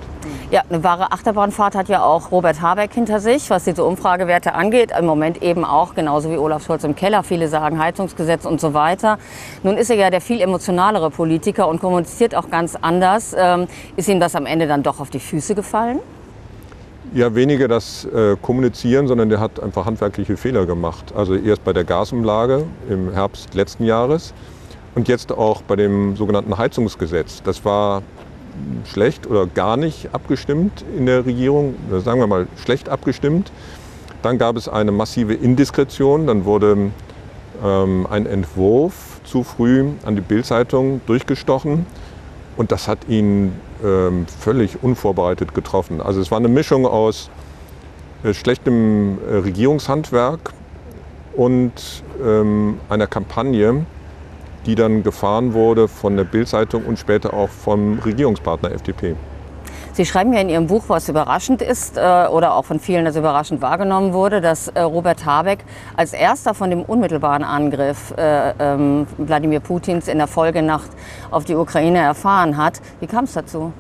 Ja, 0.53 0.63
eine 0.71 0.85
wahre 0.85 1.11
Achterbahnfahrt 1.11 1.75
hat 1.75 1.89
ja 1.89 2.05
auch 2.05 2.31
Robert 2.31 2.63
Habeck 2.63 2.95
hinter 2.95 3.19
sich, 3.19 3.51
was 3.51 3.65
diese 3.65 3.83
Umfragewerte 3.83 4.55
angeht. 4.55 4.93
Im 4.97 5.07
Moment 5.07 5.43
eben 5.43 5.65
auch, 5.65 5.97
genauso 5.97 6.31
wie 6.31 6.37
Olaf 6.37 6.65
Scholz 6.65 6.85
im 6.85 6.95
Keller. 6.95 7.25
Viele 7.25 7.49
sagen 7.49 7.81
Heizungsgesetz 7.81 8.45
und 8.45 8.61
so 8.61 8.73
weiter. 8.73 9.19
Nun 9.65 9.77
ist 9.77 9.91
er 9.91 9.97
ja 9.97 10.11
der 10.11 10.21
viel 10.21 10.41
emotionalere 10.41 11.11
Politiker 11.11 11.67
und 11.67 11.81
kommuniziert 11.81 12.37
auch 12.37 12.49
ganz 12.49 12.77
anders. 12.81 13.35
Ähm, 13.37 13.67
ist 13.97 14.09
ihm 14.09 14.21
das 14.21 14.37
am 14.37 14.47
Ende 14.47 14.69
dann 14.69 14.85
doch 14.85 15.01
auf 15.01 15.11
die 15.11 15.19
Füße 15.19 15.57
gefallen? 15.57 15.99
Ja, 17.13 17.35
weniger 17.35 17.67
das 17.67 18.05
äh, 18.05 18.37
Kommunizieren, 18.41 19.09
sondern 19.09 19.31
der 19.31 19.41
hat 19.41 19.61
einfach 19.61 19.85
handwerkliche 19.85 20.37
Fehler 20.37 20.65
gemacht. 20.65 21.13
Also 21.17 21.35
erst 21.35 21.65
bei 21.65 21.73
der 21.73 21.83
Gasumlage 21.83 22.67
im 22.89 23.13
Herbst 23.13 23.53
letzten 23.53 23.85
Jahres 23.85 24.33
und 24.95 25.09
jetzt 25.09 25.33
auch 25.33 25.63
bei 25.63 25.77
dem 25.77 26.17
sogenannten 26.17 26.57
Heizungsgesetz. 26.57 27.43
Das 27.43 27.65
war 27.65 28.03
schlecht 28.85 29.27
oder 29.27 29.47
gar 29.47 29.77
nicht 29.77 30.11
abgestimmt 30.13 30.85
in 30.97 31.07
der 31.07 31.27
Regierung, 31.27 31.75
sagen 32.05 32.21
wir 32.21 32.27
mal 32.27 32.47
schlecht 32.57 32.89
abgestimmt. 32.89 33.53
Dann 34.23 34.39
gab 34.39 34.57
es 34.57 34.69
eine 34.69 34.93
massive 34.93 35.35
Indiskretion, 35.35 36.27
dann 36.27 36.45
wurde 36.45 36.91
ähm, 37.65 38.07
ein 38.11 38.27
Entwurf 38.27 39.21
zu 39.25 39.43
früh 39.43 39.87
an 40.05 40.15
die 40.15 40.21
Bildzeitung 40.21 41.01
durchgestochen 41.07 41.87
und 42.57 42.73
das 42.73 42.89
hat 42.89 43.09
ihn 43.09 43.53
ähm, 43.83 44.27
völlig 44.27 44.83
unvorbereitet 44.83 45.55
getroffen. 45.55 46.01
Also 46.01 46.21
es 46.21 46.31
war 46.31 46.39
eine 46.39 46.49
Mischung 46.49 46.87
aus 46.87 47.31
äh, 48.23 48.35
schlechtem 48.35 49.19
äh, 49.27 49.37
Regierungshandwerk 49.37 50.53
und 51.35 51.73
ähm, 52.23 52.79
einer 52.89 53.07
Kampagne, 53.07 53.87
die 54.67 54.75
dann 54.75 55.03
gefahren 55.03 55.55
wurde 55.55 55.89
von 55.89 56.17
der 56.17 56.25
Bildzeitung 56.25 56.85
und 56.85 56.99
später 56.99 57.35
auch 57.35 57.49
vom 57.49 57.99
Regierungspartner 57.99 58.73
FDP. 58.73 59.17
Sie 59.93 60.07
schreiben 60.07 60.33
ja 60.33 60.41
in 60.41 60.49
Ihrem 60.49 60.67
Buch, 60.67 60.85
was 60.87 61.09
überraschend 61.09 61.63
ist 61.63 61.97
äh, 61.97 62.01
oder 62.01 62.55
auch 62.55 62.65
von 62.65 62.79
vielen 62.79 63.07
als 63.07 63.17
überraschend 63.17 63.61
wahrgenommen 63.61 64.13
wurde, 64.13 64.41
dass 64.41 64.69
äh, 64.69 64.81
Robert 64.81 65.27
Habeck 65.27 65.65
als 65.97 66.13
erster 66.13 66.55
von 66.55 66.71
dem 66.71 66.83
unmittelbaren 66.83 67.43
Angriff 67.43 68.15
äh, 68.17 68.55
ähm, 68.59 69.07
Wladimir 69.19 69.61
Putins 69.61 70.07
in 70.07 70.19
der 70.19 70.29
Folgenacht 70.29 70.91
auf 71.31 71.45
die 71.45 71.57
Ukraine 71.57 71.99
erfahren 71.99 72.57
hat. 72.57 72.81
Wie 73.01 73.07
kam 73.07 73.25
es 73.25 73.33
dazu? 73.33 73.73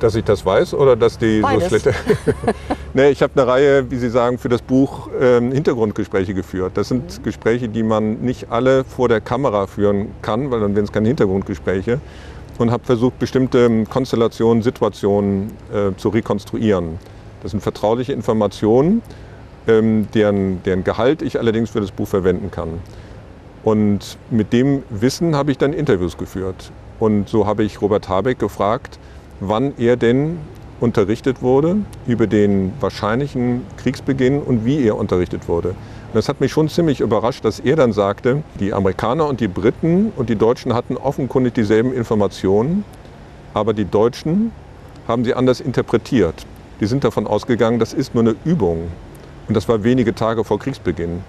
Dass 0.00 0.14
ich 0.14 0.24
das 0.24 0.44
weiß 0.44 0.74
oder 0.74 0.96
dass 0.96 1.18
die 1.18 1.40
Beides. 1.40 1.70
so 1.70 1.78
schlecht. 1.78 1.98
nee, 2.94 3.10
ich 3.10 3.22
habe 3.22 3.34
eine 3.36 3.46
Reihe, 3.46 3.90
wie 3.90 3.96
Sie 3.96 4.08
sagen, 4.08 4.38
für 4.38 4.48
das 4.48 4.62
Buch 4.62 5.08
ähm, 5.20 5.52
Hintergrundgespräche 5.52 6.32
geführt. 6.34 6.72
Das 6.74 6.88
sind 6.88 7.18
mhm. 7.18 7.22
Gespräche, 7.22 7.68
die 7.68 7.82
man 7.82 8.20
nicht 8.20 8.50
alle 8.50 8.84
vor 8.84 9.08
der 9.08 9.20
Kamera 9.20 9.66
führen 9.66 10.08
kann, 10.22 10.50
weil 10.50 10.60
dann 10.60 10.74
wären 10.74 10.84
es 10.84 10.92
keine 10.92 11.08
Hintergrundgespräche. 11.08 12.00
Und 12.58 12.70
habe 12.70 12.84
versucht, 12.84 13.18
bestimmte 13.18 13.66
ähm, 13.66 13.88
Konstellationen, 13.88 14.62
Situationen 14.62 15.52
äh, 15.72 15.96
zu 15.96 16.08
rekonstruieren. 16.08 16.98
Das 17.42 17.52
sind 17.52 17.60
vertrauliche 17.60 18.12
Informationen, 18.12 19.02
ähm, 19.66 20.08
deren, 20.14 20.62
deren 20.62 20.84
Gehalt 20.84 21.22
ich 21.22 21.38
allerdings 21.38 21.70
für 21.70 21.80
das 21.80 21.90
Buch 21.90 22.08
verwenden 22.08 22.50
kann. 22.50 22.80
Und 23.62 24.16
mit 24.30 24.52
dem 24.52 24.82
Wissen 24.88 25.36
habe 25.36 25.50
ich 25.52 25.58
dann 25.58 25.72
Interviews 25.72 26.16
geführt. 26.16 26.72
Und 26.98 27.28
so 27.28 27.46
habe 27.46 27.64
ich 27.64 27.80
Robert 27.82 28.08
Habeck 28.08 28.38
gefragt, 28.38 28.98
wann 29.40 29.72
er 29.78 29.96
denn 29.96 30.38
unterrichtet 30.80 31.42
wurde 31.42 31.78
über 32.06 32.26
den 32.26 32.72
wahrscheinlichen 32.80 33.62
Kriegsbeginn 33.76 34.40
und 34.40 34.64
wie 34.64 34.82
er 34.82 34.96
unterrichtet 34.96 35.48
wurde. 35.48 35.70
Und 35.70 36.14
das 36.14 36.28
hat 36.28 36.40
mich 36.40 36.52
schon 36.52 36.68
ziemlich 36.68 37.00
überrascht, 37.00 37.44
dass 37.44 37.60
er 37.60 37.76
dann 37.76 37.92
sagte, 37.92 38.42
die 38.58 38.72
Amerikaner 38.72 39.26
und 39.26 39.40
die 39.40 39.48
Briten 39.48 40.12
und 40.16 40.28
die 40.28 40.36
Deutschen 40.36 40.74
hatten 40.74 40.96
offenkundig 40.96 41.54
dieselben 41.54 41.92
Informationen, 41.92 42.84
aber 43.54 43.74
die 43.74 43.84
Deutschen 43.84 44.52
haben 45.06 45.24
sie 45.24 45.34
anders 45.34 45.60
interpretiert. 45.60 46.46
Die 46.80 46.86
sind 46.86 47.04
davon 47.04 47.26
ausgegangen, 47.26 47.78
das 47.78 47.92
ist 47.92 48.14
nur 48.14 48.24
eine 48.24 48.34
Übung. 48.44 48.88
Und 49.48 49.56
das 49.56 49.68
war 49.68 49.84
wenige 49.84 50.14
Tage 50.14 50.44
vor 50.44 50.58
Kriegsbeginn. 50.58 51.22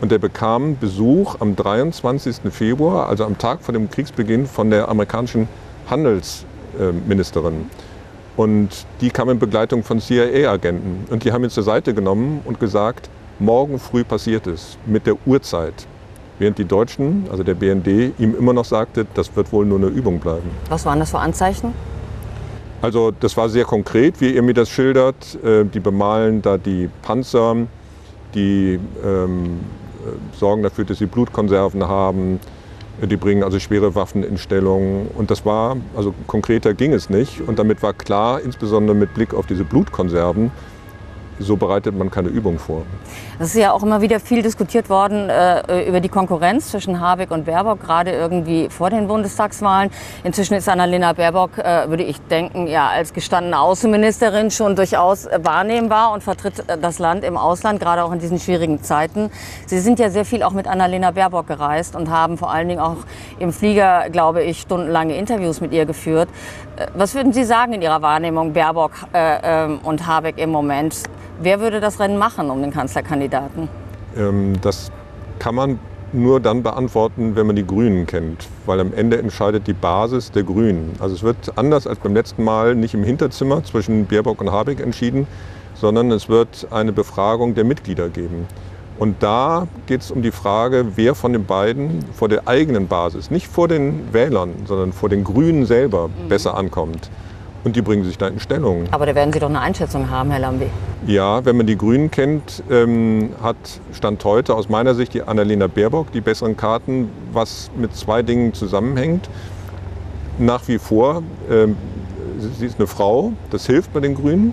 Und 0.00 0.12
er 0.12 0.18
bekam 0.18 0.76
Besuch 0.78 1.36
am 1.40 1.56
23. 1.56 2.36
Februar, 2.50 3.08
also 3.08 3.24
am 3.24 3.38
Tag 3.38 3.62
vor 3.62 3.72
dem 3.72 3.90
Kriegsbeginn, 3.90 4.46
von 4.46 4.70
der 4.70 4.88
amerikanischen 4.88 5.48
Handels- 5.88 6.44
Ministerin. 7.06 7.70
Und 8.36 8.68
die 9.00 9.10
kam 9.10 9.30
in 9.30 9.38
Begleitung 9.38 9.82
von 9.82 10.00
CIA-Agenten. 10.00 11.06
Und 11.10 11.24
die 11.24 11.32
haben 11.32 11.42
ihn 11.44 11.50
zur 11.50 11.62
Seite 11.62 11.94
genommen 11.94 12.40
und 12.44 12.60
gesagt, 12.60 13.08
morgen 13.38 13.78
früh 13.78 14.04
passiert 14.04 14.46
es 14.46 14.76
mit 14.86 15.06
der 15.06 15.16
Uhrzeit. 15.26 15.86
Während 16.38 16.58
die 16.58 16.66
Deutschen, 16.66 17.26
also 17.30 17.42
der 17.42 17.54
BND, 17.54 18.12
ihm 18.18 18.36
immer 18.38 18.52
noch 18.52 18.66
sagte, 18.66 19.06
das 19.14 19.34
wird 19.34 19.52
wohl 19.52 19.64
nur 19.64 19.78
eine 19.78 19.86
Übung 19.86 20.20
bleiben. 20.20 20.50
Was 20.68 20.84
waren 20.84 20.98
das 20.98 21.10
für 21.10 21.18
Anzeichen? 21.18 21.72
Also 22.82 23.10
das 23.10 23.34
war 23.38 23.48
sehr 23.48 23.64
konkret, 23.64 24.20
wie 24.20 24.34
ihr 24.34 24.42
mir 24.42 24.52
das 24.52 24.68
schildert. 24.68 25.42
Äh, 25.42 25.64
die 25.64 25.80
bemalen 25.80 26.42
da 26.42 26.58
die 26.58 26.90
Panzer, 27.00 27.56
die 28.34 28.78
ähm, 29.02 29.60
äh, 30.04 30.36
sorgen 30.36 30.62
dafür, 30.62 30.84
dass 30.84 30.98
sie 30.98 31.06
Blutkonserven 31.06 31.88
haben, 31.88 32.38
Die 33.02 33.16
bringen 33.16 33.42
also 33.42 33.58
schwere 33.58 33.94
Waffen 33.94 34.22
in 34.22 34.38
Stellung. 34.38 35.08
Und 35.16 35.30
das 35.30 35.44
war, 35.44 35.76
also 35.94 36.14
konkreter 36.26 36.72
ging 36.72 36.92
es 36.94 37.10
nicht. 37.10 37.40
Und 37.46 37.58
damit 37.58 37.82
war 37.82 37.92
klar, 37.92 38.40
insbesondere 38.40 38.96
mit 38.96 39.12
Blick 39.14 39.34
auf 39.34 39.46
diese 39.46 39.64
Blutkonserven, 39.64 40.50
so 41.38 41.56
bereitet 41.56 41.96
man 41.96 42.10
keine 42.10 42.28
Übung 42.28 42.58
vor. 42.58 42.82
Es 43.38 43.48
ist 43.48 43.60
ja 43.60 43.72
auch 43.72 43.82
immer 43.82 44.00
wieder 44.00 44.20
viel 44.20 44.42
diskutiert 44.42 44.88
worden 44.88 45.28
äh, 45.28 45.86
über 45.86 46.00
die 46.00 46.08
Konkurrenz 46.08 46.70
zwischen 46.70 47.00
Habeck 47.00 47.30
und 47.30 47.44
Baerbock, 47.44 47.80
gerade 47.80 48.10
irgendwie 48.10 48.68
vor 48.70 48.90
den 48.90 49.08
Bundestagswahlen. 49.08 49.90
Inzwischen 50.24 50.54
ist 50.54 50.68
Annalena 50.68 51.12
Baerbock, 51.12 51.58
äh, 51.58 51.88
würde 51.88 52.02
ich 52.02 52.20
denken, 52.22 52.66
ja 52.66 52.88
als 52.88 53.12
gestandene 53.12 53.60
Außenministerin 53.60 54.50
schon 54.50 54.76
durchaus 54.76 55.28
wahrnehmbar 55.42 56.12
und 56.12 56.22
vertritt 56.22 56.68
äh, 56.68 56.78
das 56.78 56.98
Land 56.98 57.24
im 57.24 57.36
Ausland, 57.36 57.80
gerade 57.80 58.02
auch 58.04 58.12
in 58.12 58.18
diesen 58.18 58.38
schwierigen 58.38 58.82
Zeiten. 58.82 59.30
Sie 59.66 59.80
sind 59.80 59.98
ja 59.98 60.08
sehr 60.10 60.24
viel 60.24 60.42
auch 60.42 60.52
mit 60.52 60.66
Annalena 60.66 61.10
Baerbock 61.10 61.46
gereist 61.46 61.94
und 61.94 62.10
haben 62.10 62.38
vor 62.38 62.50
allen 62.50 62.68
Dingen 62.68 62.80
auch 62.80 62.96
im 63.38 63.52
Flieger, 63.52 64.08
glaube 64.10 64.42
ich, 64.42 64.60
stundenlange 64.60 65.16
Interviews 65.16 65.60
mit 65.60 65.72
ihr 65.72 65.84
geführt. 65.84 66.28
Äh, 66.76 66.86
was 66.94 67.14
würden 67.14 67.32
Sie 67.32 67.44
sagen 67.44 67.74
in 67.74 67.82
Ihrer 67.82 68.00
Wahrnehmung, 68.00 68.52
Baerbock 68.54 68.92
äh, 69.12 69.64
ähm, 69.64 69.80
und 69.82 70.06
Habeck 70.06 70.38
im 70.38 70.50
Moment? 70.50 70.96
Wer 71.40 71.60
würde 71.60 71.80
das 71.80 72.00
Rennen 72.00 72.18
machen 72.18 72.50
um 72.50 72.62
den 72.62 72.70
Kanzlerkandidaten? 72.70 73.68
Ähm, 74.16 74.54
das 74.62 74.90
kann 75.38 75.54
man 75.54 75.78
nur 76.12 76.40
dann 76.40 76.62
beantworten, 76.62 77.36
wenn 77.36 77.46
man 77.46 77.56
die 77.56 77.66
Grünen 77.66 78.06
kennt, 78.06 78.48
weil 78.64 78.80
am 78.80 78.94
Ende 78.94 79.18
entscheidet 79.18 79.66
die 79.66 79.72
Basis 79.72 80.30
der 80.30 80.44
Grünen. 80.44 80.94
Also 80.98 81.14
es 81.14 81.22
wird 81.22 81.52
anders 81.56 81.86
als 81.86 81.98
beim 81.98 82.14
letzten 82.14 82.44
Mal 82.44 82.74
nicht 82.74 82.94
im 82.94 83.04
Hinterzimmer 83.04 83.64
zwischen 83.64 84.06
Baerbock 84.06 84.40
und 84.40 84.50
Habeck 84.50 84.80
entschieden, 84.80 85.26
sondern 85.74 86.10
es 86.10 86.28
wird 86.28 86.68
eine 86.70 86.92
Befragung 86.92 87.54
der 87.54 87.64
Mitglieder 87.64 88.08
geben. 88.08 88.46
Und 88.98 89.22
da 89.22 89.66
geht 89.86 90.00
es 90.00 90.10
um 90.10 90.22
die 90.22 90.30
Frage, 90.30 90.86
wer 90.96 91.14
von 91.14 91.34
den 91.34 91.44
beiden 91.44 92.02
vor 92.14 92.28
der 92.28 92.48
eigenen 92.48 92.88
Basis, 92.88 93.30
nicht 93.30 93.46
vor 93.46 93.68
den 93.68 94.12
Wählern, 94.12 94.52
sondern 94.64 94.92
vor 94.92 95.10
den 95.10 95.22
Grünen 95.22 95.66
selber 95.66 96.08
mhm. 96.08 96.28
besser 96.28 96.56
ankommt. 96.56 97.10
Und 97.66 97.74
die 97.74 97.82
bringen 97.82 98.04
sich 98.04 98.16
da 98.16 98.28
in 98.28 98.38
Stellung. 98.38 98.84
Aber 98.92 99.06
da 99.06 99.14
werden 99.16 99.32
Sie 99.32 99.40
doch 99.40 99.48
eine 99.48 99.60
Einschätzung 99.60 100.08
haben, 100.08 100.30
Herr 100.30 100.38
Lambi. 100.38 100.68
Ja, 101.04 101.44
wenn 101.44 101.56
man 101.56 101.66
die 101.66 101.76
Grünen 101.76 102.12
kennt, 102.12 102.62
ähm, 102.70 103.30
hat 103.42 103.56
Stand 103.92 104.24
heute 104.24 104.54
aus 104.54 104.68
meiner 104.68 104.94
Sicht 104.94 105.14
die 105.14 105.22
Annalena 105.24 105.66
Baerbock 105.66 106.12
die 106.12 106.20
besseren 106.20 106.56
Karten, 106.56 107.10
was 107.32 107.68
mit 107.76 107.96
zwei 107.96 108.22
Dingen 108.22 108.54
zusammenhängt. 108.54 109.28
Nach 110.38 110.68
wie 110.68 110.78
vor, 110.78 111.24
ähm, 111.50 111.76
sie 112.56 112.66
ist 112.66 112.78
eine 112.78 112.86
Frau, 112.86 113.32
das 113.50 113.66
hilft 113.66 113.92
bei 113.92 113.98
den 113.98 114.14
Grünen. 114.14 114.52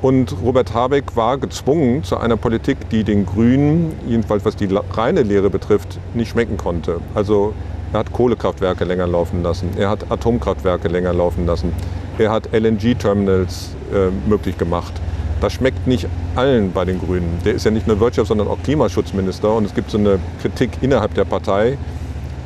Und 0.00 0.34
Robert 0.42 0.72
Habeck 0.72 1.16
war 1.16 1.36
gezwungen 1.36 2.02
zu 2.02 2.16
einer 2.16 2.38
Politik, 2.38 2.78
die 2.88 3.04
den 3.04 3.26
Grünen, 3.26 3.92
jedenfalls 4.08 4.46
was 4.46 4.56
die 4.56 4.70
reine 4.94 5.22
Lehre 5.22 5.50
betrifft, 5.50 5.98
nicht 6.14 6.30
schmecken 6.30 6.56
konnte. 6.56 7.02
Also 7.14 7.52
er 7.92 7.98
hat 8.00 8.12
Kohlekraftwerke 8.12 8.84
länger 8.84 9.06
laufen 9.06 9.42
lassen, 9.42 9.70
er 9.76 9.90
hat 9.90 10.10
Atomkraftwerke 10.10 10.88
länger 10.88 11.12
laufen 11.12 11.46
lassen, 11.46 11.72
er 12.18 12.30
hat 12.30 12.48
LNG-Terminals 12.52 13.70
äh, 13.92 14.10
möglich 14.28 14.58
gemacht. 14.58 14.92
Das 15.40 15.54
schmeckt 15.54 15.88
nicht 15.88 16.06
allen 16.36 16.72
bei 16.72 16.84
den 16.84 17.00
Grünen. 17.00 17.40
Der 17.44 17.54
ist 17.54 17.64
ja 17.64 17.72
nicht 17.72 17.88
nur 17.88 18.00
Wirtschafts-, 18.00 18.28
sondern 18.28 18.46
auch 18.46 18.62
Klimaschutzminister. 18.62 19.52
Und 19.52 19.64
es 19.64 19.74
gibt 19.74 19.90
so 19.90 19.98
eine 19.98 20.20
Kritik 20.40 20.70
innerhalb 20.82 21.14
der 21.14 21.24
Partei, 21.24 21.76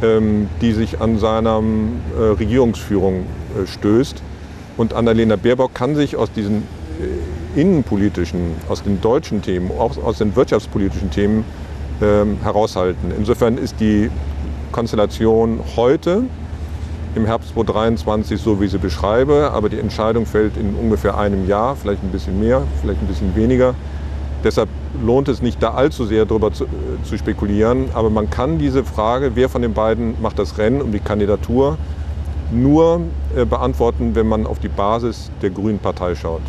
ähm, 0.03 0.49
die 0.63 0.73
sich 0.73 0.99
an 0.99 1.19
seiner 1.19 1.61
äh, 2.19 2.23
Regierungsführung 2.23 3.17
äh, 3.17 3.67
stößt. 3.67 4.23
Und 4.79 4.95
Annalena 4.95 5.37
Baerbock 5.37 5.75
kann 5.75 5.95
sich 5.95 6.17
aus 6.17 6.33
diesen 6.33 6.63
äh, 6.99 7.61
innenpolitischen, 7.61 8.53
aus 8.69 8.83
den 8.83 9.01
deutschen 9.03 9.43
Themen, 9.43 9.71
auch 9.79 10.03
aus 10.03 10.17
den 10.17 10.35
wirtschaftspolitischen 10.35 11.11
Themen 11.11 11.45
ähm, 12.01 12.39
heraushalten. 12.43 13.13
Insofern 13.17 13.59
ist 13.59 13.79
die 13.79 14.11
Konstellation 14.77 15.61
heute 15.75 16.25
im 17.15 17.25
Herbst 17.25 17.55
2023 17.55 18.39
so, 18.39 18.61
wie 18.61 18.67
ich 18.67 18.73
sie 18.73 18.79
beschreibe, 18.79 19.51
aber 19.55 19.71
die 19.71 19.79
Entscheidung 19.79 20.27
fällt 20.27 20.59
in 20.59 20.75
ungefähr 20.75 21.17
einem 21.17 21.49
Jahr, 21.49 21.77
vielleicht 21.77 22.03
ein 22.03 22.11
bisschen 22.11 22.39
mehr, 22.39 22.61
vielleicht 22.83 23.01
ein 23.01 23.07
bisschen 23.07 23.35
weniger. 23.35 23.75
Deshalb 24.45 24.69
lohnt 25.03 25.29
es 25.29 25.41
nicht, 25.41 25.63
da 25.63 25.71
allzu 25.71 26.05
sehr 26.05 26.27
darüber 26.27 26.53
zu, 26.53 26.65
äh, 26.65 26.69
zu 27.05 27.17
spekulieren, 27.17 27.89
aber 27.95 28.11
man 28.11 28.29
kann 28.29 28.59
diese 28.59 28.85
Frage, 28.85 29.31
wer 29.33 29.49
von 29.49 29.63
den 29.63 29.73
beiden 29.73 30.21
macht 30.21 30.39
das 30.39 30.59
Rennen 30.59 30.83
um 30.83 30.93
die 30.93 31.01
Kandidatur, 31.01 31.79
nur 32.51 33.01
äh, 33.37 33.45
beantworten, 33.45 34.15
wenn 34.15 34.27
man 34.27 34.47
auf 34.47 34.59
die 34.59 34.69
Basis 34.69 35.31
der 35.43 35.51
Grünen 35.51 35.79
Partei 35.79 36.15
schaut. 36.15 36.41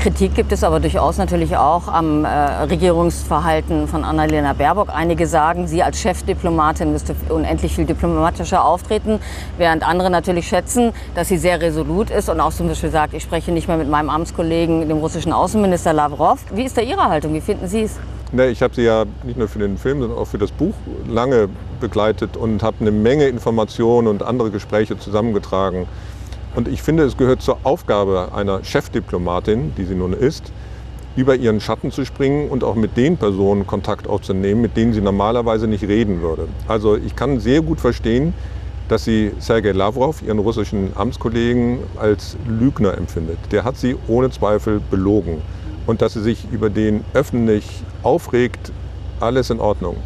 Kritik 0.00 0.34
gibt 0.34 0.52
es 0.52 0.64
aber 0.64 0.80
durchaus 0.80 1.18
natürlich 1.18 1.56
auch 1.56 1.88
am 1.88 2.24
äh, 2.24 2.28
Regierungsverhalten 2.28 3.88
von 3.88 4.04
Annalena 4.04 4.52
Baerbock. 4.52 4.88
Einige 4.92 5.26
sagen, 5.26 5.66
sie 5.66 5.82
als 5.82 5.98
Chefdiplomatin 6.00 6.92
müsste 6.92 7.14
unendlich 7.28 7.74
viel 7.74 7.84
diplomatischer 7.84 8.64
auftreten, 8.64 9.20
während 9.56 9.86
andere 9.86 10.10
natürlich 10.10 10.48
schätzen, 10.48 10.92
dass 11.14 11.28
sie 11.28 11.38
sehr 11.38 11.60
resolut 11.60 12.10
ist 12.10 12.28
und 12.28 12.40
auch 12.40 12.52
zum 12.52 12.68
Beispiel 12.68 12.90
sagt, 12.90 13.14
ich 13.14 13.22
spreche 13.22 13.52
nicht 13.52 13.68
mehr 13.68 13.76
mit 13.76 13.88
meinem 13.88 14.10
Amtskollegen, 14.10 14.88
dem 14.88 14.98
russischen 14.98 15.32
Außenminister 15.32 15.92
Lavrov. 15.92 16.40
Wie 16.52 16.64
ist 16.64 16.76
da 16.76 16.82
Ihre 16.82 17.04
Haltung? 17.04 17.32
Wie 17.32 17.40
finden 17.40 17.68
Sie 17.68 17.82
es? 17.82 17.98
Nee, 18.36 18.48
ich 18.48 18.62
habe 18.62 18.74
sie 18.74 18.82
ja 18.82 19.04
nicht 19.22 19.38
nur 19.38 19.46
für 19.46 19.60
den 19.60 19.78
Film, 19.78 20.00
sondern 20.00 20.18
auch 20.18 20.26
für 20.26 20.38
das 20.38 20.50
Buch 20.50 20.74
lange 21.08 21.48
begleitet 21.78 22.36
und 22.36 22.64
habe 22.64 22.78
eine 22.80 22.90
Menge 22.90 23.28
Informationen 23.28 24.08
und 24.08 24.24
andere 24.24 24.50
Gespräche 24.50 24.98
zusammengetragen. 24.98 25.86
Und 26.56 26.66
ich 26.66 26.82
finde, 26.82 27.04
es 27.04 27.16
gehört 27.16 27.42
zur 27.42 27.58
Aufgabe 27.62 28.30
einer 28.34 28.64
Chefdiplomatin, 28.64 29.72
die 29.76 29.84
sie 29.84 29.94
nun 29.94 30.12
ist, 30.12 30.50
über 31.14 31.36
ihren 31.36 31.60
Schatten 31.60 31.92
zu 31.92 32.04
springen 32.04 32.48
und 32.48 32.64
auch 32.64 32.74
mit 32.74 32.96
den 32.96 33.18
Personen 33.18 33.68
Kontakt 33.68 34.08
aufzunehmen, 34.08 34.62
mit 34.62 34.76
denen 34.76 34.92
sie 34.94 35.00
normalerweise 35.00 35.68
nicht 35.68 35.84
reden 35.84 36.20
würde. 36.20 36.48
Also 36.66 36.96
ich 36.96 37.14
kann 37.14 37.38
sehr 37.38 37.62
gut 37.62 37.80
verstehen, 37.80 38.34
dass 38.88 39.04
sie 39.04 39.30
Sergei 39.38 39.70
Lavrov, 39.70 40.22
ihren 40.22 40.40
russischen 40.40 40.90
Amtskollegen, 40.96 41.78
als 42.00 42.36
Lügner 42.48 42.98
empfindet. 42.98 43.38
Der 43.52 43.62
hat 43.62 43.76
sie 43.76 43.94
ohne 44.08 44.30
Zweifel 44.30 44.80
belogen 44.90 45.40
und 45.86 46.02
dass 46.02 46.14
sie 46.14 46.22
sich 46.22 46.46
über 46.50 46.70
den 46.70 47.04
öffentlich 47.14 47.82
aufregt, 48.02 48.72
alles 49.20 49.50
in 49.50 49.60
Ordnung. 49.60 49.96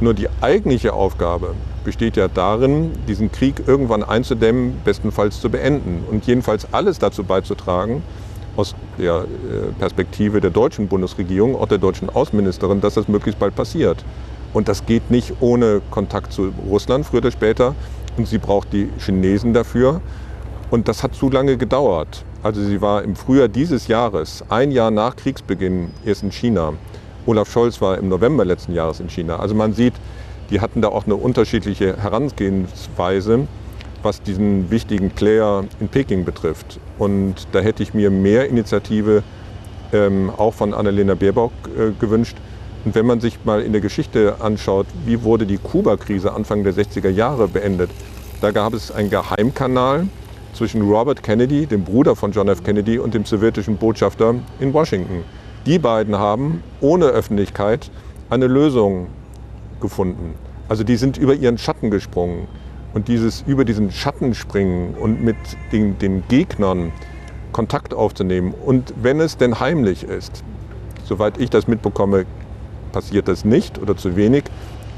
Nur 0.00 0.14
die 0.14 0.28
eigentliche 0.40 0.92
Aufgabe 0.92 1.54
besteht 1.84 2.16
ja 2.16 2.28
darin, 2.28 2.92
diesen 3.06 3.30
Krieg 3.30 3.62
irgendwann 3.66 4.02
einzudämmen, 4.02 4.80
bestenfalls 4.84 5.40
zu 5.40 5.50
beenden 5.50 6.04
und 6.10 6.26
jedenfalls 6.26 6.66
alles 6.72 6.98
dazu 6.98 7.24
beizutragen, 7.24 8.02
aus 8.56 8.74
der 8.98 9.22
äh, 9.22 9.72
Perspektive 9.78 10.40
der 10.40 10.50
deutschen 10.50 10.88
Bundesregierung, 10.88 11.56
auch 11.56 11.68
der 11.68 11.78
deutschen 11.78 12.08
Außenministerin, 12.08 12.80
dass 12.80 12.94
das 12.94 13.08
möglichst 13.08 13.38
bald 13.38 13.54
passiert. 13.54 14.04
Und 14.52 14.68
das 14.68 14.86
geht 14.86 15.10
nicht 15.10 15.34
ohne 15.40 15.80
Kontakt 15.90 16.32
zu 16.32 16.52
Russland, 16.68 17.04
früher 17.04 17.20
oder 17.20 17.32
später. 17.32 17.74
Und 18.16 18.28
sie 18.28 18.38
braucht 18.38 18.72
die 18.72 18.88
Chinesen 18.98 19.52
dafür. 19.52 20.00
Und 20.70 20.86
das 20.86 21.02
hat 21.02 21.14
zu 21.14 21.28
lange 21.28 21.56
gedauert. 21.56 22.24
Also 22.44 22.62
sie 22.62 22.82
war 22.82 23.02
im 23.02 23.16
Frühjahr 23.16 23.48
dieses 23.48 23.88
Jahres, 23.88 24.44
ein 24.50 24.70
Jahr 24.70 24.90
nach 24.90 25.16
Kriegsbeginn, 25.16 25.90
erst 26.04 26.24
in 26.24 26.30
China. 26.30 26.74
Olaf 27.24 27.50
Scholz 27.50 27.80
war 27.80 27.96
im 27.96 28.10
November 28.10 28.44
letzten 28.44 28.74
Jahres 28.74 29.00
in 29.00 29.08
China. 29.08 29.36
Also 29.36 29.54
man 29.54 29.72
sieht, 29.72 29.94
die 30.50 30.60
hatten 30.60 30.82
da 30.82 30.88
auch 30.88 31.06
eine 31.06 31.14
unterschiedliche 31.14 31.96
Herangehensweise, 31.96 33.48
was 34.02 34.20
diesen 34.20 34.70
wichtigen 34.70 35.08
Player 35.08 35.64
in 35.80 35.88
Peking 35.88 36.26
betrifft. 36.26 36.78
Und 36.98 37.46
da 37.52 37.60
hätte 37.60 37.82
ich 37.82 37.94
mir 37.94 38.10
mehr 38.10 38.46
Initiative 38.46 39.22
ähm, 39.94 40.30
auch 40.36 40.52
von 40.52 40.74
Annalena 40.74 41.14
Baerbock 41.14 41.52
äh, 41.78 41.92
gewünscht. 41.98 42.36
Und 42.84 42.94
wenn 42.94 43.06
man 43.06 43.22
sich 43.22 43.38
mal 43.46 43.62
in 43.62 43.72
der 43.72 43.80
Geschichte 43.80 44.36
anschaut, 44.40 44.86
wie 45.06 45.22
wurde 45.22 45.46
die 45.46 45.56
Kuba-Krise 45.56 46.34
Anfang 46.34 46.62
der 46.62 46.74
60er 46.74 47.08
Jahre 47.08 47.48
beendet, 47.48 47.88
da 48.42 48.50
gab 48.50 48.74
es 48.74 48.92
einen 48.92 49.08
Geheimkanal, 49.08 50.08
zwischen 50.54 50.82
Robert 50.82 51.22
Kennedy, 51.22 51.66
dem 51.66 51.84
Bruder 51.84 52.16
von 52.16 52.32
John 52.32 52.48
F. 52.48 52.62
Kennedy, 52.62 52.98
und 52.98 53.12
dem 53.12 53.24
sowjetischen 53.24 53.76
Botschafter 53.76 54.34
in 54.60 54.72
Washington. 54.72 55.24
Die 55.66 55.78
beiden 55.78 56.16
haben 56.18 56.62
ohne 56.80 57.06
Öffentlichkeit 57.06 57.90
eine 58.30 58.46
Lösung 58.46 59.08
gefunden. 59.80 60.34
Also 60.68 60.84
die 60.84 60.96
sind 60.96 61.18
über 61.18 61.34
ihren 61.34 61.58
Schatten 61.58 61.90
gesprungen. 61.90 62.48
Und 62.94 63.08
dieses 63.08 63.42
über 63.46 63.64
diesen 63.64 63.90
Schatten 63.90 64.34
springen 64.34 64.94
und 64.94 65.22
mit 65.22 65.36
den, 65.72 65.98
den 65.98 66.22
Gegnern 66.28 66.92
Kontakt 67.54 67.94
aufzunehmen 67.94 68.52
und 68.66 68.92
wenn 69.00 69.20
es 69.20 69.36
denn 69.36 69.60
heimlich 69.60 70.02
ist, 70.02 70.42
soweit 71.04 71.38
ich 71.38 71.50
das 71.50 71.68
mitbekomme, 71.68 72.26
passiert 72.92 73.28
das 73.28 73.44
nicht 73.44 73.78
oder 73.78 73.96
zu 73.96 74.16
wenig, 74.16 74.44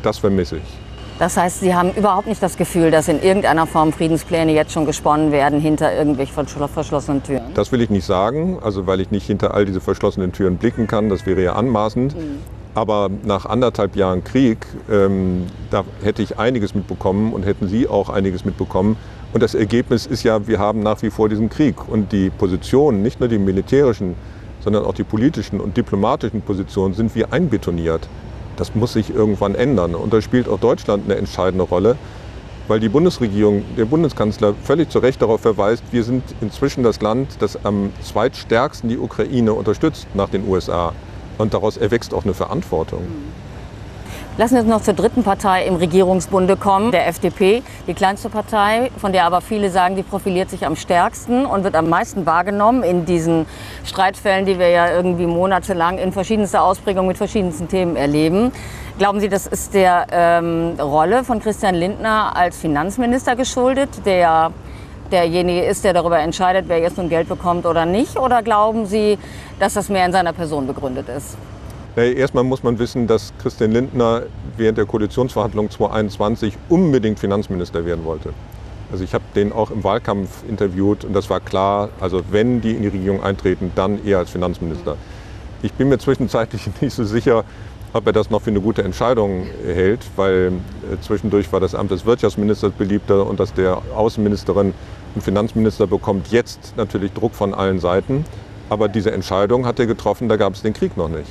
das 0.03 0.19
vermisse 0.19 0.57
ich. 0.57 0.86
Das 1.19 1.37
heißt, 1.39 1.61
Sie 1.61 1.75
haben 1.75 1.93
überhaupt 1.93 2.27
nicht 2.27 2.43
das 2.43 2.59
Gefühl, 2.59 2.91
dass 2.91 3.09
in 3.09 3.23
irgendeiner 3.23 3.67
Form 3.67 3.93
Friedenspläne 3.93 4.53
jetzt 4.53 4.73
schon 4.73 4.85
gesponnen 4.85 5.33
werden 5.33 5.61
hinter 5.61 5.95
irgendwelchen 5.95 6.47
verschlossenen 6.69 7.23
Türen? 7.23 7.55
Das 7.55 7.73
will 7.73 7.81
ich 7.81 7.89
nicht 7.89 8.05
sagen, 8.05 8.59
also 8.63 8.87
weil 8.87 9.01
ich 9.01 9.11
nicht 9.11 9.27
hinter 9.27 9.55
all 9.55 9.65
diese 9.65 9.81
verschlossenen 9.81 10.33
Türen 10.33 10.59
blicken 10.59 10.87
kann. 10.87 11.09
Das 11.09 11.25
wäre 11.25 11.43
ja 11.43 11.55
anmaßend. 11.55 12.15
Mhm. 12.15 12.39
Aber 12.75 13.09
nach 13.25 13.47
anderthalb 13.47 13.97
Jahren 13.97 14.23
Krieg, 14.25 14.67
ähm, 14.91 15.47
da 15.71 15.85
hätte 16.03 16.23
ich 16.23 16.39
einiges 16.39 16.75
mitbekommen 16.75 17.33
und 17.33 17.47
hätten 17.47 17.69
Sie 17.69 17.89
auch 17.89 18.11
einiges 18.11 18.45
mitbekommen. 18.45 18.99
Und 19.33 19.43
das 19.43 19.55
Ergebnis 19.55 20.05
ist 20.05 20.23
ja, 20.23 20.47
wir 20.47 20.59
haben 20.59 20.83
nach 20.83 21.01
wie 21.03 21.09
vor 21.09 21.31
diesen 21.31 21.49
Krieg. 21.49 21.89
Und 21.89 22.13
die 22.13 22.29
Positionen, 22.29 23.01
nicht 23.01 23.21
nur 23.21 23.31
die 23.31 23.39
militärischen, 23.39 24.15
sondern 24.61 24.85
auch 24.85 24.93
die 24.93 25.05
politischen 25.05 25.61
und 25.61 25.79
diplomatischen 25.79 26.43
Positionen 26.43 26.93
sind 26.93 27.15
wie 27.15 27.25
einbetoniert. 27.25 28.07
Das 28.57 28.75
muss 28.75 28.95
sich 28.95 29.15
irgendwann 29.15 29.55
ändern. 29.55 29.95
Und 29.95 30.13
da 30.13 30.21
spielt 30.21 30.49
auch 30.49 30.59
Deutschland 30.59 31.05
eine 31.05 31.17
entscheidende 31.17 31.65
Rolle, 31.65 31.97
weil 32.69 32.81
die 32.81 32.89
Bundesregierung, 32.89 33.65
der 33.77 33.85
Bundeskanzler 33.85 34.55
völlig 34.65 34.91
zu 34.91 34.99
Recht 34.99 35.23
darauf 35.23 35.41
verweist, 35.41 35.85
wir 35.93 36.03
sind 36.03 36.25
inzwischen 36.41 36.83
das 36.83 37.01
Land, 37.01 37.29
das 37.39 37.65
am 37.65 37.93
zweitstärksten 38.03 38.89
die 38.89 38.99
Ukraine 38.99 39.53
unterstützt 39.53 40.07
nach 40.15 40.29
den 40.29 40.49
USA. 40.49 40.93
Und 41.39 41.55
daraus 41.55 41.77
erwächst 41.77 42.15
auch 42.15 42.25
eine 42.25 42.35
Verantwortung. 42.35 43.03
Lassen 44.39 44.53
wir 44.57 44.61
uns 44.61 44.69
noch 44.69 44.83
zur 44.83 44.93
dritten 44.93 45.23
Partei 45.23 45.65
im 45.65 45.77
Regierungsbunde 45.77 46.59
kommen, 46.59 46.91
der 46.91 47.07
FDP, 47.07 47.63
die 47.87 47.95
kleinste 47.95 48.29
Partei, 48.29 48.91
von 48.99 49.15
der 49.15 49.25
aber 49.25 49.41
viele 49.41 49.71
sagen, 49.71 49.97
die 49.97 50.03
profiliert 50.03 50.51
sich 50.51 50.67
am 50.67 50.77
stärksten 50.77 51.47
und 51.47 51.65
wird 51.65 51.75
am 51.75 51.89
meisten 51.89 52.27
wahrgenommen 52.27 52.83
in 52.83 53.07
diesen 53.07 53.47
Streitfällen, 53.83 54.45
die 54.45 54.59
wir 54.59 54.69
ja 54.69 54.91
irgendwie 54.91 55.25
monatelang 55.25 55.97
in 55.97 56.13
verschiedenster 56.13 56.65
Ausprägung 56.65 57.07
mit 57.07 57.17
verschiedensten 57.17 57.69
Themen 57.69 57.97
erleben. 57.97 58.53
Glauben 58.99 59.21
Sie, 59.21 59.31
das 59.31 59.47
ist 59.47 59.73
der 59.73 60.07
ähm, 60.11 60.75
Rolle 60.79 61.25
von 61.25 61.41
Christian 61.41 61.75
Lindner 61.75 62.37
als 62.37 62.59
Finanzminister 62.59 63.37
geschuldet, 63.37 63.89
der 64.05 64.51
derjenige 65.11 65.65
ist, 65.65 65.83
der 65.83 65.95
darüber 65.95 66.19
entscheidet, 66.19 66.67
wer 66.69 66.79
jetzt 66.79 66.99
nun 66.99 67.09
Geld 67.09 67.31
bekommt 67.31 67.65
oder 67.65 67.87
nicht? 67.87 68.19
Oder 68.19 68.43
glauben 68.43 68.85
Sie, 68.85 69.17
dass 69.59 69.73
das 69.73 69.89
mehr 69.89 70.05
in 70.05 70.13
seiner 70.13 70.35
Person 70.35 70.67
begründet 70.67 71.09
ist? 71.09 71.39
Erstmal 71.97 72.45
muss 72.45 72.63
man 72.63 72.79
wissen, 72.79 73.07
dass 73.07 73.33
Christian 73.41 73.73
Lindner 73.73 74.25
während 74.59 74.77
der 74.77 74.85
Koalitionsverhandlungen 74.85 75.71
2021 75.71 76.53
unbedingt 76.69 77.19
Finanzminister 77.19 77.87
werden 77.87 78.05
wollte. 78.05 78.35
Also 78.93 79.03
ich 79.03 79.15
habe 79.15 79.25
den 79.35 79.51
auch 79.51 79.71
im 79.71 79.83
Wahlkampf 79.83 80.45
interviewt 80.47 81.07
und 81.07 81.15
das 81.15 81.31
war 81.31 81.41
klar, 81.41 81.89
also 81.99 82.23
wenn 82.31 82.61
die 82.61 82.73
in 82.73 82.83
die 82.83 82.89
Regierung 82.89 83.23
eintreten, 83.23 83.73
dann 83.75 84.05
eher 84.05 84.19
als 84.19 84.29
Finanzminister. 84.29 84.97
Ich 85.63 85.73
bin 85.73 85.89
mir 85.89 85.99
zwischenzeitlich 85.99 86.69
nicht 86.83 86.95
so 86.95 87.05
sicher, 87.05 87.45
ob 87.95 88.07
er 88.07 88.13
das 88.13 88.29
noch 88.29 88.43
für 88.43 88.51
eine 88.51 88.61
gute 88.61 88.83
Entscheidung 88.83 89.47
hält, 89.65 90.01
weil 90.17 90.53
äh, 90.93 91.01
zwischendurch 91.01 91.51
war 91.51 91.61
das 91.61 91.75
Amt 91.75 91.93
des 91.93 92.05
Wirtschaftsministers 92.05 92.73
beliebter 92.73 93.27
und 93.27 93.41
dass 93.41 93.55
der 93.55 93.81
Außenministerin 93.97 94.75
einen 95.15 95.23
Finanzminister 95.23 95.87
bekommt, 95.87 96.29
jetzt 96.29 96.75
natürlich 96.77 97.13
Druck 97.15 97.35
von 97.35 97.55
allen 97.55 97.81
Seiten. 97.81 98.27
Aber 98.69 98.89
diese 98.89 99.13
Entscheidung 99.13 99.65
hat 99.65 99.81
er 99.81 99.87
getroffen, 99.87 100.29
da 100.29 100.37
gab 100.37 100.53
es 100.53 100.61
den 100.61 100.75
Krieg 100.75 100.97
noch 100.99 101.09
nicht. 101.09 101.31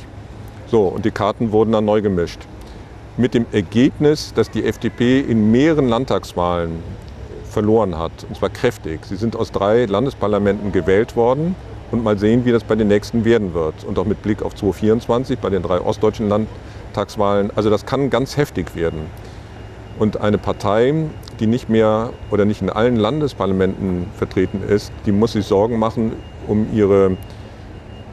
So, 0.67 0.83
und 0.87 1.05
die 1.05 1.11
Karten 1.11 1.51
wurden 1.51 1.71
dann 1.71 1.85
neu 1.85 2.01
gemischt. 2.01 2.39
Mit 3.17 3.33
dem 3.33 3.45
Ergebnis, 3.51 4.33
dass 4.33 4.49
die 4.49 4.65
FDP 4.65 5.21
in 5.21 5.51
mehreren 5.51 5.87
Landtagswahlen 5.87 6.79
verloren 7.49 7.97
hat, 7.97 8.11
und 8.27 8.35
zwar 8.35 8.49
kräftig. 8.49 9.05
Sie 9.05 9.15
sind 9.15 9.35
aus 9.35 9.51
drei 9.51 9.85
Landesparlamenten 9.85 10.71
gewählt 10.71 11.15
worden 11.15 11.55
und 11.91 12.03
mal 12.03 12.17
sehen, 12.17 12.43
wie 12.45 12.51
das 12.51 12.63
bei 12.63 12.75
den 12.75 12.87
nächsten 12.87 13.23
werden 13.23 13.53
wird. 13.53 13.83
Und 13.85 13.97
auch 13.97 14.05
mit 14.05 14.21
Blick 14.21 14.41
auf 14.41 14.55
2024 14.55 15.39
bei 15.39 15.49
den 15.49 15.61
drei 15.61 15.79
ostdeutschen 15.79 16.27
Landtagswahlen. 16.27 17.51
Also 17.55 17.69
das 17.69 17.85
kann 17.85 18.09
ganz 18.09 18.35
heftig 18.35 18.75
werden. 18.75 19.05
Und 19.97 20.19
eine 20.19 20.37
Partei, 20.37 20.93
die 21.39 21.47
nicht 21.47 21.69
mehr 21.69 22.09
oder 22.31 22.43
nicht 22.43 22.61
in 22.61 22.69
allen 22.69 22.97
Landesparlamenten 22.97 24.07
vertreten 24.17 24.61
ist, 24.67 24.91
die 25.05 25.13
muss 25.13 25.33
sich 25.33 25.45
Sorgen 25.45 25.79
machen 25.79 26.11
um 26.47 26.67
ihre 26.73 27.15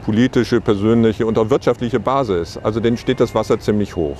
politische, 0.03 0.61
persönliche 0.61 1.25
und 1.25 1.37
auch 1.37 1.49
wirtschaftliche 1.49 1.99
Basis. 1.99 2.57
Also 2.57 2.79
denen 2.79 2.97
steht 2.97 3.19
das 3.19 3.33
Wasser 3.33 3.59
ziemlich 3.59 3.95
hoch. 3.95 4.17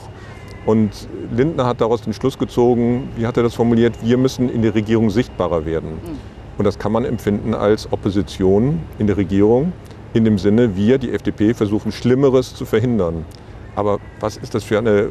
Und 0.65 0.91
Lindner 1.35 1.65
hat 1.65 1.81
daraus 1.81 2.01
den 2.01 2.13
Schluss 2.13 2.37
gezogen, 2.37 3.09
wie 3.17 3.27
hat 3.27 3.35
er 3.37 3.43
das 3.43 3.53
formuliert, 3.53 3.95
wir 4.01 4.17
müssen 4.17 4.49
in 4.49 4.61
der 4.61 4.73
Regierung 4.73 5.09
sichtbarer 5.09 5.65
werden. 5.65 5.89
Hm. 5.89 6.17
Und 6.57 6.65
das 6.65 6.79
kann 6.79 6.91
man 6.91 7.03
empfinden 7.03 7.53
als 7.53 7.91
Opposition 7.91 8.79
in 8.99 9.07
der 9.07 9.17
Regierung, 9.17 9.73
in 10.13 10.23
dem 10.23 10.37
Sinne, 10.37 10.75
wir, 10.75 10.99
die 10.99 11.11
FDP, 11.11 11.53
versuchen 11.53 11.91
Schlimmeres 11.91 12.55
zu 12.55 12.65
verhindern. 12.65 13.25
Aber 13.75 13.99
was 14.19 14.37
ist 14.37 14.53
das 14.53 14.63
für, 14.63 14.77
eine, 14.77 15.09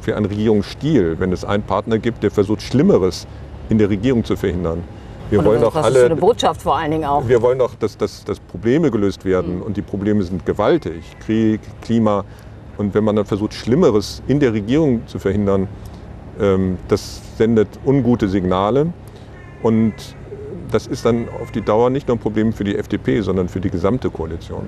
für 0.00 0.16
ein 0.16 0.24
Regierungsstil, 0.24 1.16
wenn 1.18 1.32
es 1.32 1.44
einen 1.44 1.64
Partner 1.64 1.98
gibt, 1.98 2.22
der 2.22 2.30
versucht, 2.30 2.62
Schlimmeres 2.62 3.26
in 3.68 3.78
der 3.78 3.90
Regierung 3.90 4.24
zu 4.24 4.36
verhindern? 4.36 4.84
Wir 5.30 5.44
wollen 5.44 5.60
doch 5.60 5.74
alle. 5.74 6.06
eine 6.06 6.16
Botschaft 6.16 6.62
vor 6.62 6.76
allen 6.76 6.90
Dingen 6.90 7.04
auch. 7.04 7.26
Wir 7.28 7.40
wollen 7.40 7.58
doch, 7.58 7.74
dass, 7.74 7.96
dass, 7.96 8.24
dass 8.24 8.40
Probleme 8.40 8.90
gelöst 8.90 9.24
werden 9.24 9.56
mhm. 9.56 9.62
und 9.62 9.76
die 9.76 9.82
Probleme 9.82 10.22
sind 10.22 10.44
gewaltig. 10.44 11.02
Krieg, 11.24 11.60
Klima. 11.82 12.24
Und 12.76 12.94
wenn 12.94 13.04
man 13.04 13.16
dann 13.16 13.26
versucht, 13.26 13.54
Schlimmeres 13.54 14.22
in 14.26 14.40
der 14.40 14.52
Regierung 14.52 15.06
zu 15.06 15.18
verhindern, 15.18 15.68
ähm, 16.40 16.78
das 16.88 17.20
sendet 17.36 17.68
ungute 17.84 18.28
Signale. 18.28 18.92
Und 19.62 19.94
das 20.70 20.86
ist 20.86 21.04
dann 21.04 21.28
auf 21.40 21.50
die 21.50 21.60
Dauer 21.60 21.90
nicht 21.90 22.08
nur 22.08 22.16
ein 22.16 22.20
Problem 22.20 22.52
für 22.52 22.64
die 22.64 22.76
FDP, 22.76 23.20
sondern 23.20 23.48
für 23.48 23.60
die 23.60 23.70
gesamte 23.70 24.10
Koalition. 24.10 24.66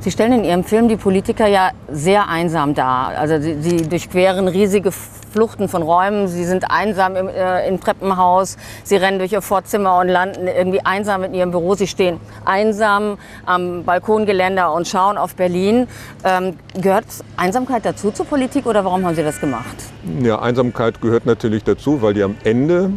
Sie 0.00 0.12
stellen 0.12 0.32
in 0.32 0.44
Ihrem 0.44 0.64
Film 0.64 0.88
die 0.88 0.96
Politiker 0.96 1.48
ja 1.48 1.70
sehr 1.90 2.28
einsam 2.28 2.74
dar. 2.74 3.08
Also 3.18 3.40
sie, 3.40 3.60
sie 3.60 3.88
durchqueren 3.88 4.46
riesige 4.46 4.92
Fluchten 4.92 5.68
von 5.68 5.82
Räumen. 5.82 6.28
Sie 6.28 6.44
sind 6.44 6.70
einsam 6.70 7.16
im, 7.16 7.28
äh, 7.28 7.66
im 7.68 7.80
Treppenhaus. 7.80 8.56
Sie 8.84 8.94
rennen 8.94 9.18
durch 9.18 9.32
ihr 9.32 9.42
Vorzimmer 9.42 9.98
und 9.98 10.08
landen 10.08 10.46
irgendwie 10.46 10.80
einsam 10.84 11.24
in 11.24 11.34
ihrem 11.34 11.50
Büro. 11.50 11.74
Sie 11.74 11.88
stehen 11.88 12.20
einsam 12.44 13.18
am 13.44 13.82
Balkongeländer 13.84 14.72
und 14.72 14.86
schauen 14.86 15.18
auf 15.18 15.34
Berlin. 15.34 15.88
Ähm, 16.22 16.54
gehört 16.80 17.06
Einsamkeit 17.36 17.84
dazu 17.84 18.12
zur 18.12 18.26
Politik 18.26 18.66
oder 18.66 18.84
warum 18.84 19.04
haben 19.04 19.16
Sie 19.16 19.24
das 19.24 19.40
gemacht? 19.40 19.76
Ja, 20.22 20.40
Einsamkeit 20.40 21.00
gehört 21.00 21.26
natürlich 21.26 21.64
dazu, 21.64 22.02
weil 22.02 22.14
die 22.14 22.22
am 22.22 22.36
Ende 22.44 22.92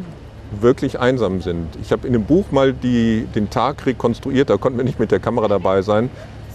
wirklich 0.60 1.00
einsam 1.00 1.42
sind. 1.42 1.68
Ich 1.82 1.92
habe 1.92 2.06
in 2.06 2.14
dem 2.14 2.26
Buch 2.26 2.52
mal 2.52 2.74
die, 2.74 3.26
den 3.34 3.50
Tag 3.50 3.86
rekonstruiert, 3.86 4.50
da 4.50 4.58
konnten 4.58 4.78
wir 4.78 4.84
nicht 4.84 5.00
mit 5.00 5.12
der 5.12 5.20
Kamera 5.20 5.48
dabei 5.48 5.82
sein 5.82 6.10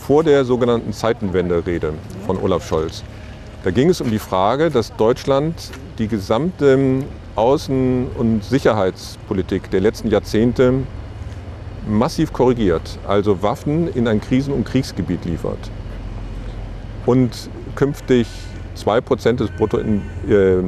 vor 0.07 0.23
der 0.23 0.45
sogenannten 0.45 0.93
Zeitenwende-Rede 0.93 1.93
von 2.27 2.39
Olaf 2.39 2.65
Scholz. 2.69 3.03
Da 3.65 3.73
ging 3.73 3.89
es 3.91 4.01
um 4.01 4.09
die 4.09 4.21
Frage, 4.21 4.71
dass 4.71 4.95
Deutschland 4.95 5.55
die 5.99 6.07
gesamte 6.07 7.03
Außen- 7.35 8.07
und 8.17 8.45
Sicherheitspolitik 8.45 9.69
der 9.73 9.81
letzten 9.81 10.09
Jahrzehnte 10.09 10.75
massiv 11.89 12.33
korrigiert, 12.33 13.01
also 13.09 13.43
Waffen 13.43 13.93
in 13.95 14.07
ein 14.07 14.21
Krisen- 14.21 14.53
und 14.53 14.65
Kriegsgebiet 14.65 15.25
liefert 15.25 15.71
und 17.05 17.51
künftig 17.75 18.29
2% 18.77 19.41
des 19.41 19.51
Brutto, 19.51 19.79
äh, 19.79 20.63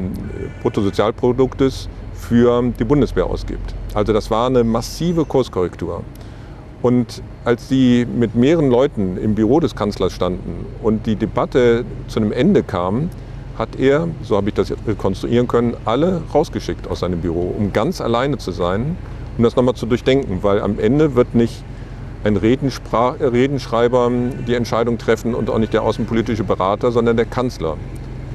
Bruttosozialproduktes 0.63 1.89
für 2.13 2.73
die 2.77 2.85
Bundeswehr 2.85 3.27
ausgibt. 3.27 3.73
Also 3.95 4.13
das 4.13 4.31
war 4.33 4.47
eine 4.49 4.65
massive 4.65 5.25
Kurskorrektur. 5.25 6.03
Und 6.81 7.23
als 7.45 7.69
sie 7.69 8.07
mit 8.07 8.35
mehreren 8.35 8.71
Leuten 8.71 9.17
im 9.17 9.35
Büro 9.35 9.59
des 9.59 9.75
Kanzlers 9.75 10.13
standen 10.13 10.67
und 10.83 11.07
die 11.07 11.17
Debatte 11.17 11.85
zu 12.07 12.21
einem 12.21 12.33
Ende 12.33 12.63
kam, 12.63 13.11
hat 13.59 13.77
er, 13.79 14.07
so 14.23 14.37
habe 14.37 14.49
ich 14.51 14.55
das 14.55 14.73
rekonstruieren 14.87 15.49
können, 15.49 15.75
alle 15.85 16.23
rausgeschickt 16.33 16.89
aus 16.89 17.01
seinem 17.01 17.21
Büro, 17.21 17.53
um 17.59 17.73
ganz 17.73 18.01
alleine 18.01 18.39
zu 18.39 18.53
sein, 18.53 18.97
um 19.37 19.43
das 19.43 19.57
nochmal 19.57 19.75
zu 19.75 19.87
durchdenken, 19.87 20.39
weil 20.43 20.61
am 20.61 20.79
Ende 20.79 21.17
wird 21.17 21.35
nicht 21.35 21.65
ein 22.25 22.37
Redenschreiber 22.37 24.11
die 24.47 24.55
Entscheidung 24.55 24.99
treffen 24.99 25.35
und 25.35 25.51
auch 25.51 25.59
nicht 25.59 25.73
der 25.73 25.83
außenpolitische 25.83 26.45
Berater, 26.45 26.93
sondern 26.93 27.17
der 27.17 27.27
Kanzler. 27.27 27.77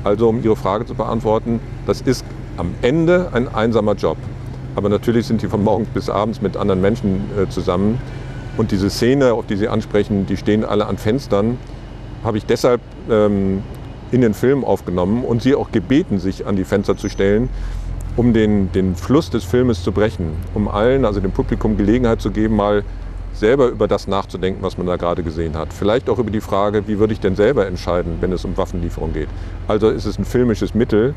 Also 0.03 0.27
um 0.27 0.43
Ihre 0.43 0.55
Frage 0.55 0.85
zu 0.85 0.95
beantworten, 0.95 1.59
das 1.85 2.01
ist 2.01 2.25
am 2.57 2.75
Ende 2.81 3.29
ein 3.33 3.53
einsamer 3.53 3.93
Job. 3.93 4.17
Aber 4.75 4.89
natürlich 4.89 5.27
sind 5.27 5.41
die 5.41 5.47
von 5.47 5.63
morgens 5.63 5.87
bis 5.89 6.09
abends 6.09 6.41
mit 6.41 6.57
anderen 6.57 6.81
Menschen 6.81 7.29
äh, 7.37 7.47
zusammen. 7.49 7.99
Und 8.57 8.71
diese 8.71 8.89
Szene, 8.89 9.33
auf 9.33 9.47
die 9.47 9.55
Sie 9.55 9.67
ansprechen, 9.67 10.25
die 10.25 10.37
stehen 10.37 10.63
alle 10.63 10.85
an 10.85 10.97
Fenstern, 10.97 11.57
habe 12.23 12.37
ich 12.37 12.45
deshalb 12.45 12.81
ähm, 13.09 13.63
in 14.11 14.21
den 14.21 14.33
Film 14.33 14.63
aufgenommen 14.63 15.23
und 15.23 15.41
Sie 15.41 15.55
auch 15.55 15.71
gebeten, 15.71 16.19
sich 16.19 16.45
an 16.45 16.55
die 16.55 16.63
Fenster 16.63 16.95
zu 16.95 17.09
stellen, 17.09 17.49
um 18.15 18.33
den, 18.33 18.71
den 18.71 18.95
Fluss 18.95 19.31
des 19.31 19.43
Filmes 19.43 19.83
zu 19.83 19.91
brechen, 19.91 20.33
um 20.53 20.67
allen, 20.67 21.03
also 21.03 21.19
dem 21.19 21.31
Publikum, 21.31 21.77
Gelegenheit 21.77 22.21
zu 22.21 22.29
geben, 22.29 22.55
mal 22.55 22.83
selber 23.33 23.69
über 23.69 23.87
das 23.87 24.07
nachzudenken, 24.07 24.61
was 24.61 24.77
man 24.77 24.85
da 24.85 24.95
gerade 24.95 25.23
gesehen 25.23 25.57
hat. 25.57 25.73
Vielleicht 25.73 26.07
auch 26.07 26.19
über 26.19 26.29
die 26.29 26.41
Frage, 26.41 26.87
wie 26.87 26.99
würde 26.99 27.13
ich 27.13 27.19
denn 27.19 27.35
selber 27.35 27.65
entscheiden, 27.65 28.17
wenn 28.21 28.31
es 28.31 28.45
um 28.45 28.55
Waffenlieferung 28.55 29.13
geht. 29.13 29.29
Also 29.67 29.89
ist 29.89 30.05
es 30.05 30.19
ein 30.19 30.25
filmisches 30.25 30.75
Mittel, 30.75 31.15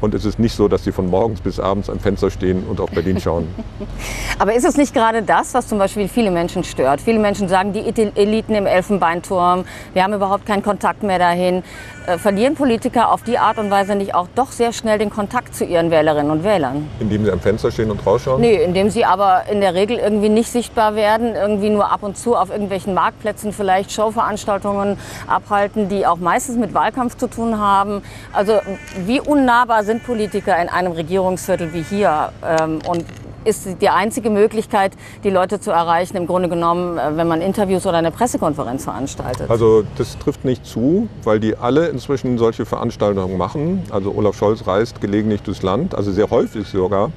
und 0.00 0.14
es 0.14 0.24
ist 0.24 0.38
nicht 0.38 0.54
so, 0.54 0.68
dass 0.68 0.84
sie 0.84 0.92
von 0.92 1.08
morgens 1.08 1.40
bis 1.40 1.58
abends 1.58 1.88
am 1.88 1.98
Fenster 1.98 2.30
stehen 2.30 2.64
und 2.68 2.80
auf 2.80 2.90
Berlin 2.90 3.20
schauen. 3.20 3.48
Aber 4.38 4.54
ist 4.54 4.64
es 4.64 4.76
nicht 4.76 4.94
gerade 4.94 5.22
das, 5.22 5.54
was 5.54 5.68
zum 5.68 5.78
Beispiel 5.78 6.08
viele 6.08 6.30
Menschen 6.30 6.64
stört? 6.64 7.00
Viele 7.00 7.18
Menschen 7.18 7.48
sagen, 7.48 7.72
die 7.72 7.80
Eliten 8.14 8.54
im 8.54 8.66
Elfenbeinturm, 8.66 9.64
wir 9.92 10.02
haben 10.02 10.12
überhaupt 10.12 10.46
keinen 10.46 10.62
Kontakt 10.62 11.02
mehr 11.02 11.18
dahin. 11.18 11.62
Äh, 12.06 12.18
verlieren 12.18 12.54
Politiker 12.54 13.10
auf 13.10 13.22
die 13.22 13.38
Art 13.38 13.58
und 13.58 13.70
Weise 13.70 13.96
nicht 13.96 14.14
auch 14.14 14.28
doch 14.34 14.52
sehr 14.52 14.72
schnell 14.72 14.98
den 14.98 15.10
Kontakt 15.10 15.54
zu 15.54 15.64
ihren 15.64 15.90
Wählerinnen 15.90 16.30
und 16.30 16.44
Wählern? 16.44 16.88
Indem 17.00 17.24
sie 17.24 17.32
am 17.32 17.40
Fenster 17.40 17.70
stehen 17.70 17.90
und 17.90 18.06
rausschauen? 18.06 18.40
Nee, 18.40 18.62
indem 18.62 18.90
sie 18.90 19.04
aber 19.04 19.42
in 19.50 19.60
der 19.60 19.74
Regel 19.74 19.98
irgendwie 19.98 20.28
nicht 20.28 20.50
sichtbar 20.50 20.94
werden, 20.94 21.34
irgendwie 21.34 21.70
nur 21.70 21.90
ab 21.90 22.02
und 22.02 22.16
zu 22.16 22.36
auf 22.36 22.50
irgendwelchen 22.50 22.94
Marktplätzen 22.94 23.52
vielleicht 23.52 23.90
Showveranstaltungen 23.90 24.98
abhalten, 25.26 25.88
die 25.88 26.06
auch 26.06 26.18
meistens 26.18 26.56
mit 26.58 26.74
Wahlkampf 26.74 27.16
zu 27.16 27.26
tun 27.28 27.58
haben. 27.58 28.02
Also 28.32 28.60
wie 29.04 29.20
unnahbar 29.20 29.82
sind 29.86 30.04
Politiker 30.04 30.60
in 30.60 30.68
einem 30.68 30.92
Regierungsviertel 30.92 31.72
wie 31.72 31.82
hier? 31.82 32.32
Ähm, 32.44 32.80
und 32.86 33.04
ist 33.46 33.80
die 33.80 33.88
einzige 33.88 34.28
Möglichkeit, 34.28 34.92
die 35.22 35.30
Leute 35.30 35.60
zu 35.60 35.70
erreichen, 35.70 36.16
im 36.16 36.26
Grunde 36.26 36.48
genommen, 36.48 36.98
äh, 36.98 37.16
wenn 37.16 37.28
man 37.28 37.40
Interviews 37.40 37.86
oder 37.86 37.98
eine 37.98 38.10
Pressekonferenz 38.10 38.84
veranstaltet. 38.84 39.48
Also 39.48 39.84
das 39.96 40.18
trifft 40.18 40.44
nicht 40.44 40.66
zu, 40.66 41.08
weil 41.22 41.40
die 41.40 41.56
alle 41.56 41.86
inzwischen 41.86 42.38
solche 42.38 42.66
Veranstaltungen 42.66 43.38
machen. 43.38 43.84
Also 43.90 44.12
Olaf 44.14 44.36
Scholz 44.36 44.66
reist 44.66 45.00
gelegentlich 45.00 45.42
durchs 45.42 45.62
Land, 45.62 45.94
also 45.94 46.10
sehr 46.10 46.28
häufig 46.30 46.66
sogar, 46.66 47.12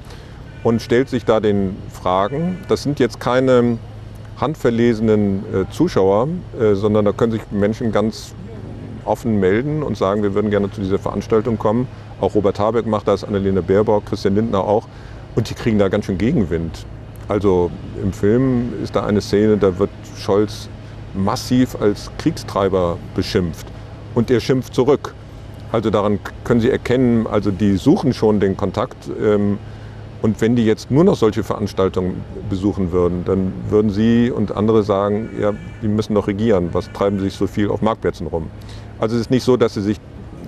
und 0.62 0.80
stellt 0.80 1.08
sich 1.08 1.24
da 1.24 1.40
den 1.40 1.76
Fragen. 1.92 2.58
Das 2.68 2.82
sind 2.84 3.00
jetzt 3.00 3.18
keine 3.18 3.78
handverlesenen 4.40 5.44
äh, 5.52 5.70
Zuschauer, 5.70 6.28
äh, 6.58 6.74
sondern 6.74 7.04
da 7.04 7.12
können 7.12 7.32
sich 7.32 7.42
Menschen 7.50 7.92
ganz 7.92 8.34
offen 9.04 9.40
melden 9.40 9.82
und 9.82 9.96
sagen, 9.96 10.22
wir 10.22 10.34
würden 10.34 10.50
gerne 10.50 10.70
zu 10.70 10.80
dieser 10.80 10.98
Veranstaltung 10.98 11.58
kommen. 11.58 11.88
Auch 12.20 12.34
Robert 12.34 12.58
Habeck 12.58 12.86
macht 12.86 13.08
das, 13.08 13.24
Annalena 13.24 13.60
Baerbock, 13.60 14.06
Christian 14.06 14.34
Lindner 14.34 14.64
auch. 14.64 14.86
Und 15.34 15.48
die 15.48 15.54
kriegen 15.54 15.78
da 15.78 15.88
ganz 15.88 16.06
schön 16.06 16.18
Gegenwind. 16.18 16.84
Also 17.28 17.70
im 18.02 18.12
Film 18.12 18.72
ist 18.82 18.96
da 18.96 19.06
eine 19.06 19.20
Szene, 19.20 19.56
da 19.56 19.78
wird 19.78 19.90
Scholz 20.18 20.68
massiv 21.14 21.76
als 21.80 22.10
Kriegstreiber 22.18 22.98
beschimpft. 23.14 23.66
Und 24.14 24.30
er 24.30 24.40
schimpft 24.40 24.74
zurück. 24.74 25.14
Also 25.72 25.90
daran 25.90 26.18
können 26.42 26.60
Sie 26.60 26.70
erkennen, 26.70 27.26
also 27.26 27.50
die 27.50 27.76
suchen 27.76 28.12
schon 28.12 28.40
den 28.40 28.56
Kontakt. 28.56 29.08
Ähm, 29.22 29.58
und 30.22 30.40
wenn 30.40 30.54
die 30.54 30.66
jetzt 30.66 30.90
nur 30.90 31.04
noch 31.04 31.16
solche 31.16 31.42
Veranstaltungen 31.42 32.22
besuchen 32.50 32.92
würden, 32.92 33.24
dann 33.24 33.52
würden 33.70 33.90
Sie 33.90 34.30
und 34.30 34.52
andere 34.52 34.82
sagen, 34.82 35.30
ja, 35.40 35.54
die 35.82 35.88
müssen 35.88 36.14
doch 36.14 36.26
regieren. 36.26 36.70
Was 36.72 36.92
treiben 36.92 37.18
sie 37.18 37.26
sich 37.26 37.34
so 37.34 37.46
viel 37.46 37.70
auf 37.70 37.80
Marktplätzen 37.80 38.26
rum? 38.26 38.50
Also 38.98 39.14
es 39.14 39.22
ist 39.22 39.30
nicht 39.30 39.44
so, 39.44 39.56
dass 39.56 39.74
sie 39.74 39.82
sich 39.82 39.98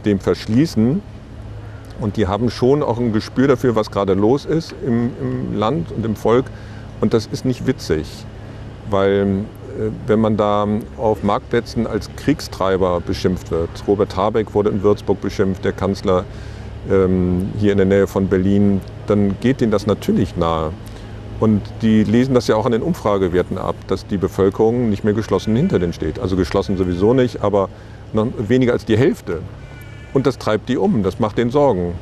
dem 0.04 0.18
verschließen. 0.18 1.00
Und 2.02 2.16
die 2.16 2.26
haben 2.26 2.50
schon 2.50 2.82
auch 2.82 2.98
ein 2.98 3.12
Gespür 3.12 3.46
dafür, 3.46 3.76
was 3.76 3.90
gerade 3.90 4.14
los 4.14 4.44
ist 4.44 4.74
im, 4.84 5.10
im 5.20 5.56
Land 5.56 5.92
und 5.92 6.04
im 6.04 6.16
Volk. 6.16 6.46
Und 7.00 7.14
das 7.14 7.26
ist 7.26 7.44
nicht 7.44 7.66
witzig, 7.66 8.06
weil 8.90 9.44
äh, 9.78 9.90
wenn 10.08 10.20
man 10.20 10.36
da 10.36 10.66
auf 10.98 11.22
Marktplätzen 11.22 11.86
als 11.86 12.10
Kriegstreiber 12.16 13.00
beschimpft 13.00 13.52
wird, 13.52 13.70
Robert 13.86 14.16
Habeck 14.16 14.52
wurde 14.52 14.70
in 14.70 14.82
Würzburg 14.82 15.20
beschimpft, 15.20 15.64
der 15.64 15.72
Kanzler 15.72 16.24
ähm, 16.90 17.50
hier 17.58 17.70
in 17.70 17.78
der 17.78 17.86
Nähe 17.86 18.08
von 18.08 18.26
Berlin, 18.26 18.80
dann 19.06 19.36
geht 19.40 19.62
ihnen 19.62 19.70
das 19.70 19.86
natürlich 19.86 20.36
nahe. 20.36 20.72
Und 21.38 21.62
die 21.82 22.02
lesen 22.02 22.34
das 22.34 22.48
ja 22.48 22.56
auch 22.56 22.66
an 22.66 22.72
den 22.72 22.82
Umfragewerten 22.82 23.58
ab, 23.58 23.76
dass 23.86 24.06
die 24.06 24.16
Bevölkerung 24.16 24.90
nicht 24.90 25.04
mehr 25.04 25.14
geschlossen 25.14 25.54
hinter 25.54 25.78
denen 25.78 25.92
steht. 25.92 26.18
Also 26.18 26.34
geschlossen 26.36 26.76
sowieso 26.76 27.14
nicht, 27.14 27.42
aber 27.42 27.68
noch 28.12 28.26
weniger 28.38 28.72
als 28.72 28.84
die 28.84 28.96
Hälfte. 28.96 29.40
Und 30.14 30.26
das 30.26 30.38
treibt 30.38 30.68
die 30.68 30.76
um, 30.76 31.02
das 31.02 31.18
macht 31.18 31.38
denen 31.38 31.50
Sorgen. 31.50 31.94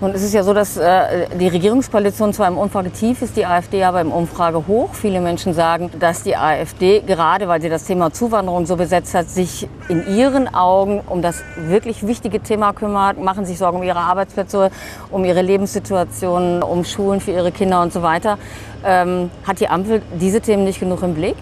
Nun 0.00 0.12
ist 0.12 0.22
es 0.22 0.32
ja 0.32 0.44
so, 0.44 0.54
dass 0.54 0.76
äh, 0.76 1.26
die 1.40 1.48
Regierungskoalition 1.48 2.32
zwar 2.32 2.46
im 2.46 2.56
Umfrage 2.56 2.92
tief 2.92 3.20
ist, 3.20 3.36
die 3.36 3.44
AfD 3.44 3.82
aber 3.82 4.00
im 4.00 4.12
Umfrage 4.12 4.68
hoch. 4.68 4.90
Viele 4.94 5.20
Menschen 5.20 5.54
sagen, 5.54 5.90
dass 5.98 6.22
die 6.22 6.36
AfD, 6.36 7.00
gerade 7.00 7.48
weil 7.48 7.60
sie 7.60 7.68
das 7.68 7.82
Thema 7.82 8.12
Zuwanderung 8.12 8.64
so 8.64 8.76
besetzt 8.76 9.12
hat, 9.14 9.28
sich 9.28 9.68
in 9.88 10.06
ihren 10.06 10.54
Augen 10.54 11.00
um 11.08 11.20
das 11.20 11.42
wirklich 11.56 12.06
wichtige 12.06 12.38
Thema 12.40 12.72
kümmert, 12.74 13.20
machen 13.20 13.44
sich 13.44 13.58
Sorgen 13.58 13.78
um 13.78 13.82
ihre 13.82 13.98
Arbeitsplätze, 13.98 14.70
um 15.10 15.24
ihre 15.24 15.42
Lebenssituation, 15.42 16.62
um 16.62 16.84
Schulen 16.84 17.20
für 17.20 17.32
ihre 17.32 17.50
Kinder 17.50 17.82
und 17.82 17.92
so 17.92 18.00
weiter. 18.00 18.38
Ähm, 18.84 19.30
hat 19.44 19.58
die 19.58 19.68
Ampel 19.68 20.00
diese 20.20 20.40
Themen 20.40 20.62
nicht 20.62 20.78
genug 20.78 21.02
im 21.02 21.14
Blick? 21.14 21.34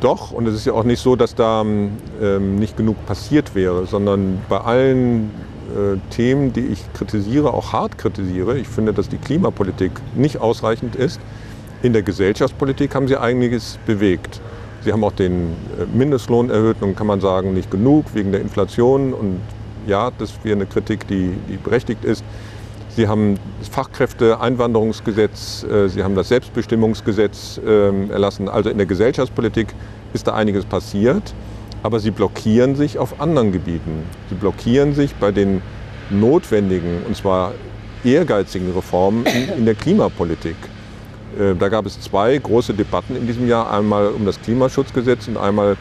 Doch, 0.00 0.30
und 0.30 0.46
es 0.46 0.54
ist 0.54 0.66
ja 0.66 0.74
auch 0.74 0.84
nicht 0.84 1.00
so, 1.00 1.16
dass 1.16 1.34
da 1.34 1.62
ähm, 1.62 2.56
nicht 2.56 2.76
genug 2.76 3.04
passiert 3.06 3.54
wäre, 3.54 3.86
sondern 3.86 4.40
bei 4.48 4.58
allen 4.58 5.30
äh, 5.74 5.96
Themen, 6.10 6.52
die 6.52 6.66
ich 6.66 6.92
kritisiere, 6.92 7.54
auch 7.54 7.72
hart 7.72 7.96
kritisiere. 7.96 8.58
Ich 8.58 8.68
finde, 8.68 8.92
dass 8.92 9.08
die 9.08 9.16
Klimapolitik 9.16 9.92
nicht 10.14 10.38
ausreichend 10.38 10.96
ist. 10.96 11.18
In 11.82 11.92
der 11.92 12.02
Gesellschaftspolitik 12.02 12.94
haben 12.94 13.08
sie 13.08 13.16
einiges 13.16 13.78
bewegt. 13.86 14.40
Sie 14.82 14.92
haben 14.92 15.02
auch 15.02 15.12
den 15.12 15.54
äh, 15.78 15.96
Mindestlohn 15.96 16.50
erhöht 16.50 16.76
und 16.80 16.94
kann 16.94 17.06
man 17.06 17.20
sagen, 17.20 17.54
nicht 17.54 17.70
genug 17.70 18.04
wegen 18.14 18.32
der 18.32 18.42
Inflation. 18.42 19.14
Und 19.14 19.40
ja, 19.86 20.10
das 20.18 20.34
wäre 20.42 20.56
eine 20.56 20.66
Kritik, 20.66 21.08
die, 21.08 21.32
die 21.48 21.56
berechtigt 21.56 22.04
ist. 22.04 22.22
Sie 22.96 23.06
haben 23.06 23.38
das 23.60 23.68
Fachkräfteeinwanderungsgesetz, 23.68 25.64
äh, 25.64 25.88
Sie 25.88 26.02
haben 26.02 26.14
das 26.14 26.28
Selbstbestimmungsgesetz 26.28 27.60
ähm, 27.66 28.10
erlassen. 28.10 28.48
Also 28.48 28.70
in 28.70 28.78
der 28.78 28.86
Gesellschaftspolitik 28.86 29.68
ist 30.12 30.26
da 30.26 30.34
einiges 30.34 30.64
passiert 30.64 31.34
aber 31.86 32.00
sie 32.00 32.10
blockieren 32.10 32.74
sich 32.74 32.98
auf 32.98 33.20
anderen 33.20 33.52
Gebieten. 33.52 34.02
Sie 34.28 34.34
blockieren 34.34 34.92
sich 34.94 35.14
bei 35.14 35.30
den 35.30 35.62
notwendigen, 36.10 37.04
und 37.06 37.16
zwar 37.16 37.52
ehrgeizigen 38.04 38.72
Reformen 38.72 39.24
in, 39.56 39.64
der 39.64 39.76
Klimapolitik. 39.76 40.56
Äh, 41.38 41.54
da 41.54 41.68
gab 41.68 41.86
es 41.86 42.00
zwei 42.00 42.36
große 42.36 42.74
Debatten 42.74 43.14
in 43.16 43.26
diesem 43.26 43.48
Jahr, 43.48 43.70
einmal 43.72 44.08
um 44.08 44.24
das 44.24 44.40
Klimaschutzgesetz 44.42 45.28
und 45.28 45.36
einmal 45.36 45.72
um 45.72 45.76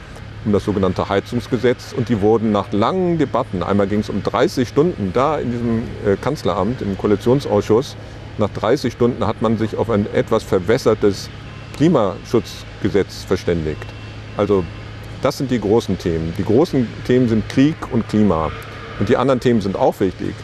das 0.52 0.66
sogenannte 0.66 1.10
Heizungsgesetz. 1.10 1.94
Und 1.96 2.10
die 2.10 2.22
wurden 2.22 2.52
nach 2.52 2.72
langen 2.72 3.18
Debatten, 3.18 3.64
einmal 3.64 3.88
ging 3.88 4.00
es 4.00 4.10
um 4.10 4.24
30 4.24 4.68
Stunden 4.68 5.12
da 5.14 5.38
in 5.38 5.52
diesem 5.52 5.84
äh, 6.06 6.16
Kanzleramt, 6.18 6.82
im 6.82 6.98
Koalitionsausschuss, 6.98 7.96
nach 8.38 8.50
30 8.50 8.92
Stunden 8.92 9.26
hat 9.26 9.42
man 9.42 9.58
sich 9.58 9.78
auf 9.78 9.90
ein 9.90 10.08
etwas 10.14 10.44
verwässertes 10.44 11.30
Klimaschutzgesetz 11.78 13.24
verständigt. 13.24 13.86
Also 14.36 14.66
das 15.22 15.38
sind 15.38 15.52
die 15.52 15.60
großen 15.60 15.98
Themen. 15.98 16.34
Die 16.38 16.44
großen 16.44 16.88
Themen 17.08 17.30
sind 17.30 17.48
Krieg 17.48 17.76
und 17.92 18.08
Klima. 18.10 18.52
Und 19.00 19.10
die 19.10 19.18
anderen 19.18 19.40
Themen 19.40 19.62
sind 19.62 19.78
auch 19.78 20.00
wichtig. 20.00 20.36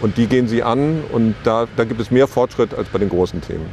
Und 0.00 0.16
die 0.16 0.26
gehen 0.26 0.48
sie 0.48 0.62
an 0.62 1.02
und 1.12 1.34
da, 1.44 1.66
da 1.76 1.84
gibt 1.84 2.00
es 2.00 2.10
mehr 2.10 2.26
Fortschritt 2.26 2.74
als 2.74 2.88
bei 2.88 2.98
den 2.98 3.08
großen 3.08 3.40
Themen. 3.40 3.66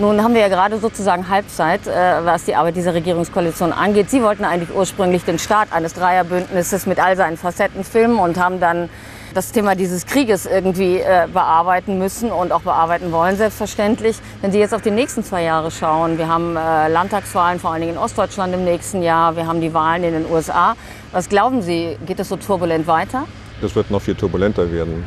Nun 0.00 0.22
haben 0.22 0.32
wir 0.32 0.40
ja 0.40 0.48
gerade 0.48 0.78
sozusagen 0.78 1.28
Halbzeit, 1.28 1.86
äh, 1.86 2.24
was 2.24 2.46
die 2.46 2.54
Arbeit 2.54 2.74
dieser 2.74 2.94
Regierungskoalition 2.94 3.70
angeht. 3.70 4.08
Sie 4.08 4.22
wollten 4.22 4.46
eigentlich 4.46 4.74
ursprünglich 4.74 5.24
den 5.24 5.38
Start 5.38 5.74
eines 5.74 5.92
Dreierbündnisses 5.92 6.86
mit 6.86 6.98
all 6.98 7.18
seinen 7.18 7.36
Facetten 7.36 7.84
filmen 7.84 8.18
und 8.18 8.38
haben 8.38 8.60
dann 8.60 8.88
das 9.34 9.52
Thema 9.52 9.74
dieses 9.74 10.06
Krieges 10.06 10.46
irgendwie 10.46 11.00
äh, 11.00 11.28
bearbeiten 11.30 11.98
müssen 11.98 12.32
und 12.32 12.50
auch 12.50 12.62
bearbeiten 12.62 13.12
wollen, 13.12 13.36
selbstverständlich. 13.36 14.16
Wenn 14.40 14.52
Sie 14.52 14.58
jetzt 14.58 14.72
auf 14.72 14.80
die 14.80 14.90
nächsten 14.90 15.22
zwei 15.22 15.42
Jahre 15.42 15.70
schauen, 15.70 16.16
wir 16.16 16.28
haben 16.28 16.56
äh, 16.56 16.88
Landtagswahlen 16.88 17.60
vor 17.60 17.72
allen 17.72 17.82
Dingen 17.82 17.92
in 17.92 17.98
Ostdeutschland 17.98 18.54
im 18.54 18.64
nächsten 18.64 19.02
Jahr, 19.02 19.36
wir 19.36 19.46
haben 19.46 19.60
die 19.60 19.74
Wahlen 19.74 20.02
in 20.02 20.14
den 20.14 20.24
USA. 20.32 20.76
Was 21.12 21.28
glauben 21.28 21.60
Sie, 21.60 21.98
geht 22.06 22.18
es 22.20 22.30
so 22.30 22.36
turbulent 22.36 22.86
weiter? 22.86 23.26
Das 23.60 23.74
wird 23.74 23.90
noch 23.90 24.00
viel 24.00 24.14
turbulenter 24.14 24.72
werden. 24.72 25.04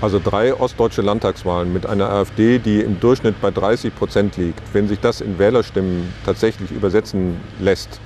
Also 0.00 0.18
drei 0.22 0.54
ostdeutsche 0.54 1.02
Landtagswahlen 1.02 1.72
mit 1.72 1.84
einer 1.84 2.08
AfD, 2.08 2.58
die 2.58 2.80
im 2.80 3.00
Durchschnitt 3.00 3.38
bei 3.42 3.50
30 3.50 3.94
Prozent 3.94 4.38
liegt. 4.38 4.62
Wenn 4.72 4.88
sich 4.88 4.98
das 4.98 5.20
in 5.20 5.38
Wählerstimmen 5.38 6.12
tatsächlich 6.24 6.70
übersetzen 6.70 7.36
lässt, 7.58 8.00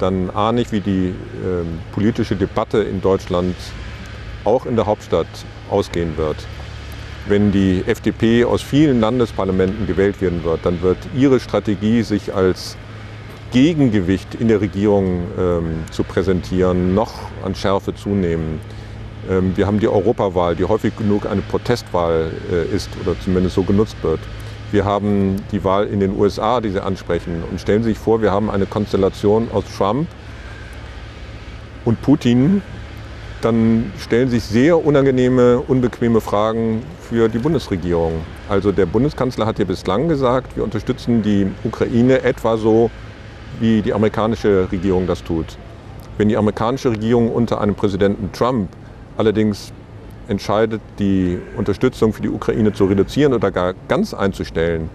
dann 0.00 0.30
ahne 0.30 0.62
ich, 0.62 0.72
wie 0.72 0.80
die 0.80 1.08
äh, 1.08 1.64
politische 1.92 2.34
Debatte 2.34 2.78
in 2.78 3.00
Deutschland 3.00 3.54
auch 4.44 4.66
in 4.66 4.74
der 4.74 4.86
Hauptstadt 4.86 5.28
ausgehen 5.70 6.16
wird. 6.16 6.36
Wenn 7.26 7.52
die 7.52 7.84
FDP 7.86 8.44
aus 8.44 8.60
vielen 8.60 9.00
Landesparlamenten 9.00 9.86
gewählt 9.86 10.20
werden 10.20 10.42
wird, 10.42 10.66
dann 10.66 10.82
wird 10.82 10.98
ihre 11.16 11.38
Strategie, 11.38 12.02
sich 12.02 12.34
als 12.34 12.76
Gegengewicht 13.52 14.34
in 14.34 14.48
der 14.48 14.60
Regierung 14.60 15.28
ähm, 15.38 15.84
zu 15.92 16.02
präsentieren, 16.02 16.92
noch 16.92 17.12
an 17.44 17.54
Schärfe 17.54 17.94
zunehmen. 17.94 18.58
Ähm, 19.30 19.56
wir 19.56 19.66
haben 19.66 19.80
die 19.80 19.88
Europawahl, 19.88 20.56
die 20.56 20.64
häufig 20.64 20.96
genug 20.96 21.26
eine 21.26 21.42
Protestwahl 21.42 22.30
äh, 22.52 22.74
ist 22.74 22.90
oder 23.02 23.18
zumindest 23.20 23.54
so 23.54 23.62
genutzt 23.62 23.96
wird. 24.02 24.20
Wir 24.72 24.84
haben 24.84 25.36
die 25.52 25.62
Wahl 25.62 25.86
in 25.86 26.00
den 26.00 26.18
USA, 26.18 26.60
die 26.60 26.70
Sie 26.70 26.82
ansprechen. 26.82 27.42
Und 27.50 27.60
stellen 27.60 27.82
Sie 27.82 27.90
sich 27.90 27.98
vor, 27.98 28.22
wir 28.22 28.32
haben 28.32 28.50
eine 28.50 28.66
Konstellation 28.66 29.48
aus 29.52 29.64
Trump 29.76 30.08
und 31.84 32.00
Putin, 32.02 32.62
dann 33.40 33.92
stellen 34.00 34.30
sich 34.30 34.42
sehr 34.42 34.84
unangenehme, 34.84 35.58
unbequeme 35.60 36.20
Fragen 36.20 36.82
für 37.02 37.28
die 37.28 37.38
Bundesregierung. 37.38 38.12
Also 38.48 38.72
der 38.72 38.86
Bundeskanzler 38.86 39.46
hat 39.46 39.58
ja 39.58 39.64
bislang 39.64 40.08
gesagt, 40.08 40.56
wir 40.56 40.64
unterstützen 40.64 41.22
die 41.22 41.46
Ukraine 41.62 42.22
etwa 42.22 42.56
so, 42.56 42.90
wie 43.60 43.82
die 43.82 43.92
amerikanische 43.92 44.68
Regierung 44.72 45.06
das 45.06 45.22
tut. 45.22 45.58
Wenn 46.16 46.28
die 46.28 46.36
amerikanische 46.36 46.90
Regierung 46.90 47.30
unter 47.30 47.60
einem 47.60 47.74
Präsidenten 47.74 48.32
Trump 48.32 48.70
allerdings 49.16 49.72
entscheidet, 50.28 50.80
die 50.98 51.38
Unterstützung 51.56 52.12
für 52.12 52.22
die 52.22 52.30
Ukraine 52.30 52.72
zu 52.72 52.86
reduzieren 52.86 53.34
oder 53.34 53.50
gar 53.50 53.74
ganz 53.88 54.14
einzustellen, 54.14 54.88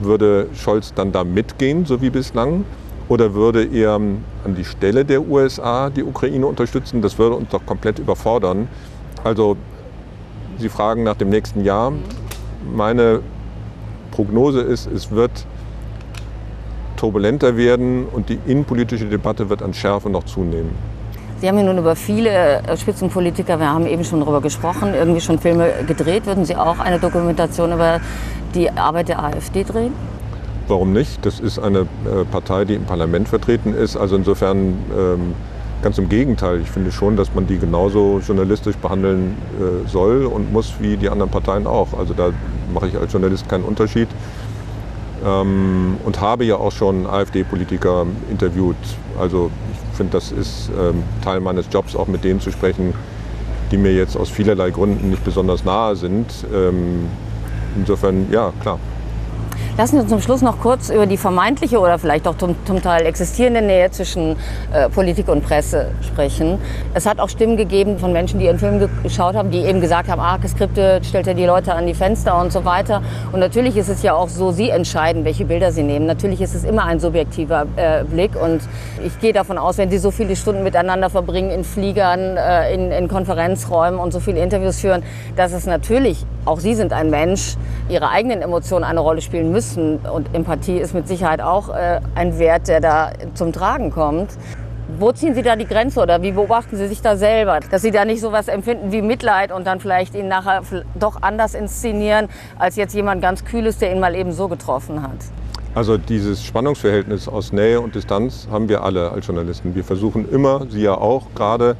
würde 0.00 0.48
Scholz 0.54 0.92
dann 0.94 1.12
da 1.12 1.24
mitgehen, 1.24 1.86
so 1.86 2.02
wie 2.02 2.10
bislang? 2.10 2.64
Oder 3.08 3.34
würde 3.34 3.64
er 3.64 3.94
an 3.94 4.54
die 4.56 4.64
Stelle 4.64 5.04
der 5.04 5.26
USA 5.26 5.90
die 5.90 6.02
Ukraine 6.02 6.46
unterstützen? 6.46 7.02
Das 7.02 7.18
würde 7.18 7.36
uns 7.36 7.48
doch 7.50 7.64
komplett 7.64 7.98
überfordern. 7.98 8.68
Also 9.22 9.56
Sie 10.58 10.68
fragen 10.68 11.04
nach 11.04 11.16
dem 11.16 11.28
nächsten 11.28 11.64
Jahr. 11.64 11.92
Meine 12.74 13.20
Prognose 14.10 14.60
ist, 14.60 14.86
es 14.86 15.10
wird 15.10 15.46
turbulenter 16.96 17.56
werden 17.56 18.06
und 18.06 18.30
die 18.30 18.38
innenpolitische 18.46 19.04
Debatte 19.04 19.50
wird 19.50 19.62
an 19.62 19.74
Schärfe 19.74 20.08
noch 20.08 20.24
zunehmen. 20.24 20.70
Sie 21.46 21.50
haben 21.50 21.58
ja 21.58 21.64
nun 21.64 21.78
über 21.78 21.94
viele 21.94 22.30
äh, 22.64 22.76
Spitzenpolitiker, 22.76 23.60
wir 23.60 23.72
haben 23.72 23.86
eben 23.86 24.02
schon 24.02 24.18
darüber 24.18 24.40
gesprochen, 24.40 24.94
irgendwie 24.94 25.20
schon 25.20 25.38
Filme 25.38 25.70
gedreht. 25.86 26.26
Würden 26.26 26.44
Sie 26.44 26.56
auch 26.56 26.80
eine 26.80 26.98
Dokumentation 26.98 27.70
über 27.70 28.00
die 28.52 28.68
Arbeit 28.68 29.10
der 29.10 29.22
AfD 29.22 29.62
drehen? 29.62 29.92
Warum 30.66 30.92
nicht? 30.92 31.24
Das 31.24 31.38
ist 31.38 31.60
eine 31.60 31.82
äh, 31.82 32.24
Partei, 32.32 32.64
die 32.64 32.74
im 32.74 32.82
Parlament 32.82 33.28
vertreten 33.28 33.74
ist. 33.74 33.96
Also 33.96 34.16
insofern 34.16 34.74
ähm, 34.98 35.34
ganz 35.82 35.98
im 35.98 36.08
Gegenteil. 36.08 36.62
Ich 36.62 36.68
finde 36.68 36.90
schon, 36.90 37.16
dass 37.16 37.32
man 37.32 37.46
die 37.46 37.58
genauso 37.58 38.20
journalistisch 38.26 38.74
behandeln 38.78 39.36
äh, 39.60 39.88
soll 39.88 40.24
und 40.24 40.52
muss 40.52 40.74
wie 40.80 40.96
die 40.96 41.08
anderen 41.08 41.30
Parteien 41.30 41.68
auch. 41.68 41.96
Also 41.96 42.12
da 42.12 42.30
mache 42.74 42.88
ich 42.88 42.98
als 42.98 43.12
Journalist 43.12 43.48
keinen 43.48 43.62
Unterschied. 43.62 44.08
Ähm, 45.24 45.96
und 46.04 46.20
habe 46.20 46.44
ja 46.44 46.56
auch 46.56 46.72
schon 46.72 47.06
AfD-Politiker 47.06 48.04
interviewt. 48.32 48.74
Also 49.20 49.52
ich 49.72 49.85
finde, 49.96 50.12
das 50.12 50.32
ist 50.32 50.70
ähm, 50.78 51.02
Teil 51.22 51.40
meines 51.40 51.66
Jobs, 51.70 51.96
auch 51.96 52.06
mit 52.06 52.24
denen 52.24 52.40
zu 52.40 52.50
sprechen, 52.50 52.94
die 53.70 53.76
mir 53.76 53.92
jetzt 53.92 54.16
aus 54.16 54.28
vielerlei 54.28 54.70
Gründen 54.70 55.10
nicht 55.10 55.24
besonders 55.24 55.64
nahe 55.64 55.96
sind. 55.96 56.26
Ähm, 56.54 57.06
insofern, 57.76 58.30
ja, 58.30 58.52
klar. 58.60 58.78
Lassen 59.78 59.96
Sie 59.96 60.00
uns 60.00 60.08
zum 60.08 60.22
Schluss 60.22 60.40
noch 60.40 60.58
kurz 60.58 60.88
über 60.88 61.04
die 61.04 61.18
vermeintliche 61.18 61.78
oder 61.78 61.98
vielleicht 61.98 62.26
auch 62.26 62.38
zum, 62.38 62.56
zum 62.64 62.80
Teil 62.80 63.04
existierende 63.04 63.60
Nähe 63.60 63.90
zwischen 63.90 64.34
äh, 64.72 64.88
Politik 64.88 65.28
und 65.28 65.44
Presse 65.44 65.88
sprechen. 66.00 66.58
Es 66.94 67.04
hat 67.04 67.20
auch 67.20 67.28
Stimmen 67.28 67.58
gegeben 67.58 67.98
von 67.98 68.10
Menschen, 68.10 68.40
die 68.40 68.46
Ihren 68.46 68.58
Film 68.58 68.88
geschaut 69.02 69.34
haben, 69.34 69.50
die 69.50 69.58
eben 69.58 69.82
gesagt 69.82 70.08
haben, 70.08 70.18
ah, 70.18 70.38
Geskripte 70.38 71.00
stellt 71.02 71.26
ja 71.26 71.34
die 71.34 71.44
Leute 71.44 71.74
an 71.74 71.86
die 71.86 71.92
Fenster 71.92 72.40
und 72.40 72.54
so 72.54 72.64
weiter. 72.64 73.02
Und 73.32 73.40
natürlich 73.40 73.76
ist 73.76 73.90
es 73.90 74.02
ja 74.02 74.14
auch 74.14 74.30
so, 74.30 74.50
Sie 74.50 74.70
entscheiden, 74.70 75.26
welche 75.26 75.44
Bilder 75.44 75.70
Sie 75.72 75.82
nehmen. 75.82 76.06
Natürlich 76.06 76.40
ist 76.40 76.54
es 76.54 76.64
immer 76.64 76.84
ein 76.84 76.98
subjektiver 76.98 77.66
äh, 77.76 78.04
Blick 78.04 78.30
und 78.34 78.62
ich 79.04 79.20
gehe 79.20 79.34
davon 79.34 79.58
aus, 79.58 79.76
wenn 79.76 79.90
Sie 79.90 79.98
so 79.98 80.10
viele 80.10 80.36
Stunden 80.36 80.62
miteinander 80.62 81.10
verbringen 81.10 81.50
in 81.50 81.64
Fliegern, 81.64 82.38
äh, 82.38 82.72
in, 82.72 82.92
in 82.92 83.08
Konferenzräumen 83.08 84.00
und 84.00 84.10
so 84.14 84.20
viele 84.20 84.40
Interviews 84.40 84.80
führen, 84.80 85.02
dass 85.36 85.52
es 85.52 85.66
natürlich, 85.66 86.24
auch 86.46 86.60
Sie 86.60 86.74
sind 86.74 86.94
ein 86.94 87.10
Mensch, 87.10 87.56
Ihre 87.90 88.08
eigenen 88.08 88.40
Emotionen 88.40 88.82
eine 88.82 89.00
Rolle 89.00 89.20
spielen 89.20 89.52
müssen 89.52 89.65
müssen. 89.66 89.98
Und 89.98 90.34
Empathie 90.34 90.78
ist 90.78 90.94
mit 90.94 91.08
Sicherheit 91.08 91.40
auch 91.40 91.68
äh, 91.68 92.00
ein 92.14 92.38
Wert, 92.38 92.68
der 92.68 92.80
da 92.80 93.12
zum 93.34 93.52
Tragen 93.52 93.90
kommt. 93.90 94.30
Wo 94.98 95.10
ziehen 95.10 95.34
Sie 95.34 95.42
da 95.42 95.56
die 95.56 95.66
Grenze 95.66 96.00
oder 96.00 96.22
wie 96.22 96.30
beobachten 96.30 96.76
Sie 96.76 96.86
sich 96.86 97.02
da 97.02 97.16
selber, 97.16 97.58
dass 97.70 97.82
Sie 97.82 97.90
da 97.90 98.04
nicht 98.04 98.20
so 98.20 98.30
was 98.30 98.46
empfinden 98.46 98.92
wie 98.92 99.02
Mitleid 99.02 99.50
und 99.50 99.66
dann 99.66 99.80
vielleicht 99.80 100.14
ihn 100.14 100.28
nachher 100.28 100.62
doch 100.94 101.22
anders 101.22 101.54
inszenieren 101.54 102.28
als 102.56 102.76
jetzt 102.76 102.94
jemand 102.94 103.20
ganz 103.20 103.44
Kühles, 103.44 103.78
der 103.78 103.92
ihn 103.92 103.98
mal 103.98 104.14
eben 104.14 104.30
so 104.30 104.46
getroffen 104.46 105.02
hat? 105.02 105.16
Also 105.74 105.98
dieses 105.98 106.42
Spannungsverhältnis 106.42 107.28
aus 107.28 107.52
Nähe 107.52 107.80
und 107.80 107.96
Distanz 107.96 108.46
haben 108.50 108.68
wir 108.68 108.84
alle 108.84 109.10
als 109.10 109.26
Journalisten. 109.26 109.74
Wir 109.74 109.84
versuchen 109.84 110.30
immer, 110.30 110.66
Sie 110.70 110.82
ja 110.82 110.94
auch 110.94 111.26
gerade, 111.34 111.76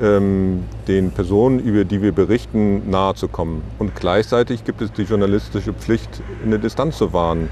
den 0.00 1.10
Personen, 1.10 1.58
über 1.58 1.84
die 1.84 2.00
wir 2.02 2.12
berichten, 2.12 2.88
nahe 2.88 3.14
zu 3.14 3.26
kommen. 3.26 3.62
Und 3.80 3.96
gleichzeitig 3.96 4.64
gibt 4.64 4.80
es 4.80 4.92
die 4.92 5.02
journalistische 5.02 5.72
Pflicht, 5.72 6.22
eine 6.44 6.60
Distanz 6.60 6.98
zu 6.98 7.12
wahren. 7.12 7.48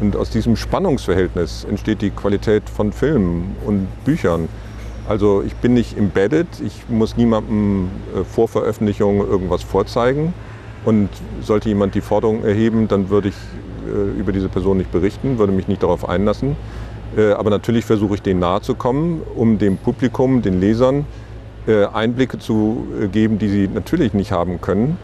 Und 0.00 0.16
aus 0.16 0.30
diesem 0.30 0.56
Spannungsverhältnis 0.56 1.64
entsteht 1.68 2.00
die 2.02 2.10
Qualität 2.10 2.68
von 2.68 2.92
Filmen 2.92 3.56
und 3.66 3.86
Büchern. 4.04 4.48
Also 5.08 5.42
ich 5.42 5.54
bin 5.56 5.74
nicht 5.74 5.98
embedded, 5.98 6.46
ich 6.64 6.88
muss 6.88 7.16
niemandem 7.16 7.88
äh, 8.14 8.24
vor 8.24 8.48
Veröffentlichung 8.48 9.18
irgendwas 9.18 9.62
vorzeigen. 9.62 10.32
Und 10.84 11.10
sollte 11.42 11.68
jemand 11.68 11.94
die 11.94 12.00
Forderung 12.00 12.42
erheben, 12.42 12.88
dann 12.88 13.10
würde 13.10 13.28
ich 13.28 13.36
äh, 13.86 14.18
über 14.18 14.32
diese 14.32 14.48
Person 14.48 14.78
nicht 14.78 14.90
berichten, 14.90 15.38
würde 15.38 15.52
mich 15.52 15.68
nicht 15.68 15.82
darauf 15.82 16.08
einlassen. 16.08 16.56
Äh, 17.16 17.32
aber 17.32 17.50
natürlich 17.50 17.84
versuche 17.84 18.14
ich 18.14 18.22
denen 18.22 18.40
nahe 18.40 18.62
zu 18.62 18.74
kommen, 18.74 19.22
um 19.36 19.58
dem 19.58 19.76
Publikum, 19.76 20.42
den 20.42 20.60
Lesern, 20.60 21.04
Einblicke 21.66 22.38
zu 22.38 22.86
äh, 23.00 23.08
geben, 23.08 23.38
die 23.38 23.48
sie 23.48 23.68
natürlich 23.68 24.14
nicht 24.14 24.32
haben 24.32 24.60
können. 24.60 24.96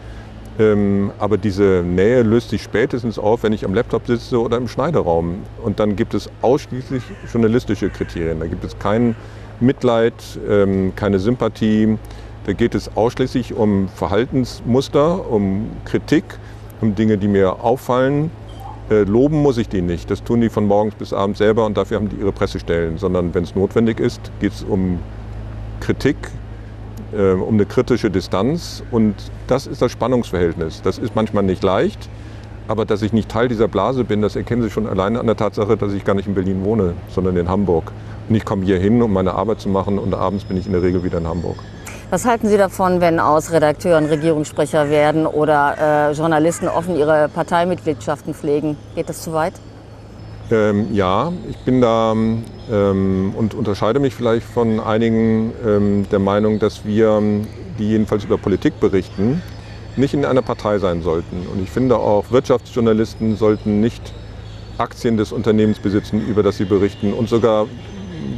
Ähm, 0.59 1.11
aber 1.17 1.37
diese 1.37 1.83
Nähe 1.85 2.21
löst 2.21 2.49
sich 2.49 2.61
spätestens 2.61 3.17
auf, 3.17 3.43
wenn 3.43 3.53
ich 3.53 3.63
am 3.63 3.73
Laptop 3.73 4.07
sitze 4.07 4.39
oder 4.41 4.57
im 4.57 4.67
Schneideraum. 4.67 5.43
Und 5.63 5.79
dann 5.79 5.95
gibt 5.95 6.13
es 6.13 6.29
ausschließlich 6.41 7.01
journalistische 7.31 7.89
Kriterien. 7.89 8.41
Da 8.41 8.47
gibt 8.47 8.65
es 8.65 8.77
kein 8.77 9.15
Mitleid, 9.61 10.13
ähm, 10.49 10.93
keine 10.95 11.19
Sympathie. 11.19 11.97
Da 12.45 12.53
geht 12.53 12.75
es 12.75 12.95
ausschließlich 12.95 13.53
um 13.53 13.87
Verhaltensmuster, 13.87 15.29
um 15.31 15.69
Kritik, 15.85 16.25
um 16.81 16.93
Dinge, 16.93 17.17
die 17.17 17.29
mir 17.29 17.63
auffallen. 17.63 18.31
Äh, 18.89 19.03
loben 19.03 19.41
muss 19.41 19.57
ich 19.57 19.69
die 19.69 19.81
nicht. 19.81 20.11
Das 20.11 20.23
tun 20.23 20.41
die 20.41 20.49
von 20.49 20.65
morgens 20.65 20.95
bis 20.95 21.13
abends 21.13 21.37
selber 21.37 21.65
und 21.65 21.77
dafür 21.77 21.97
haben 21.97 22.09
die 22.09 22.17
ihre 22.17 22.33
Pressestellen. 22.33 22.97
Sondern 22.97 23.33
wenn 23.33 23.43
es 23.43 23.55
notwendig 23.55 24.01
ist, 24.01 24.19
geht 24.41 24.51
es 24.51 24.63
um 24.63 24.99
Kritik, 25.79 26.17
äh, 27.15 27.33
um 27.33 27.55
eine 27.55 27.65
kritische 27.65 28.09
Distanz. 28.09 28.83
Und 28.91 29.15
das 29.47 29.67
ist 29.67 29.81
das 29.81 29.91
Spannungsverhältnis. 29.91 30.81
Das 30.81 30.97
ist 30.97 31.15
manchmal 31.15 31.43
nicht 31.43 31.63
leicht. 31.63 32.09
Aber 32.67 32.85
dass 32.85 33.01
ich 33.01 33.13
nicht 33.13 33.29
Teil 33.29 33.47
dieser 33.47 33.67
Blase 33.67 34.03
bin, 34.03 34.21
das 34.21 34.35
erkennen 34.35 34.61
Sie 34.61 34.69
schon 34.69 34.85
alleine 34.85 35.19
an 35.19 35.25
der 35.25 35.35
Tatsache, 35.35 35.75
dass 35.75 35.91
ich 35.91 36.05
gar 36.05 36.13
nicht 36.13 36.27
in 36.27 36.35
Berlin 36.35 36.63
wohne, 36.63 36.93
sondern 37.07 37.35
in 37.35 37.49
Hamburg. 37.49 37.91
Und 38.29 38.35
ich 38.35 38.45
komme 38.45 38.63
hier 38.63 38.77
hin, 38.77 39.01
um 39.01 39.11
meine 39.11 39.33
Arbeit 39.33 39.59
zu 39.59 39.69
machen 39.69 39.97
und 39.97 40.13
abends 40.13 40.43
bin 40.43 40.55
ich 40.55 40.67
in 40.67 40.73
der 40.73 40.83
Regel 40.83 41.03
wieder 41.03 41.17
in 41.17 41.27
Hamburg. 41.27 41.57
Was 42.11 42.25
halten 42.25 42.47
Sie 42.47 42.57
davon, 42.57 43.01
wenn 43.01 43.19
aus 43.19 43.51
Redakteuren 43.51 44.05
Regierungssprecher 44.05 44.89
werden 44.91 45.25
oder 45.25 46.09
äh, 46.09 46.11
Journalisten 46.13 46.67
offen 46.67 46.95
ihre 46.95 47.27
Parteimitgliedschaften 47.29 48.35
pflegen? 48.35 48.77
Geht 48.93 49.09
das 49.09 49.23
zu 49.23 49.33
weit? 49.33 49.53
Ähm, 50.51 50.93
ja, 50.93 51.31
ich 51.47 51.57
bin 51.65 51.81
da 51.81 52.15
ähm, 52.71 53.33
und 53.35 53.53
unterscheide 53.53 53.99
mich 53.99 54.15
vielleicht 54.15 54.45
von 54.45 54.79
einigen 54.79 55.53
ähm, 55.65 56.05
der 56.11 56.19
Meinung, 56.19 56.59
dass 56.59 56.85
wir, 56.85 57.21
die 57.77 57.89
jedenfalls 57.89 58.23
über 58.23 58.37
Politik 58.37 58.79
berichten, 58.79 59.41
nicht 59.95 60.13
in 60.13 60.25
einer 60.25 60.41
Partei 60.41 60.79
sein 60.79 61.01
sollten. 61.01 61.47
Und 61.51 61.61
ich 61.61 61.69
finde 61.69 61.97
auch, 61.97 62.31
Wirtschaftsjournalisten 62.31 63.35
sollten 63.35 63.81
nicht 63.81 64.13
Aktien 64.77 65.17
des 65.17 65.31
Unternehmens 65.31 65.79
besitzen, 65.79 66.25
über 66.25 66.43
das 66.43 66.57
sie 66.57 66.65
berichten. 66.65 67.13
Und 67.13 67.29
sogar 67.29 67.67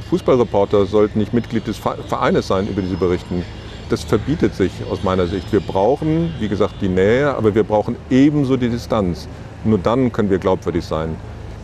Fußballreporter 0.10 0.86
sollten 0.86 1.20
nicht 1.20 1.34
Mitglied 1.34 1.67
des 1.67 1.78
Vereines 1.78 2.48
sein, 2.48 2.67
über 2.67 2.82
die 2.82 2.88
sie 2.88 2.96
berichten. 2.96 3.44
Das 3.89 4.04
verbietet 4.04 4.56
sich 4.56 4.72
aus 4.89 5.04
meiner 5.04 5.28
Sicht. 5.28 5.52
Wir 5.52 5.60
brauchen, 5.60 6.34
wie 6.39 6.48
gesagt, 6.48 6.76
die 6.82 6.88
Nähe, 6.88 7.36
aber 7.36 7.54
wir 7.54 7.63
brauchen 7.63 7.96
ebenso 8.10 8.58
die 8.58 8.70
Distanz. 8.70 9.28
Nur 9.63 9.78
dann 9.78 10.12
können 10.12 10.30
wir 10.30 10.39
glaubwürdig 10.39 10.86
sein. 10.86 11.15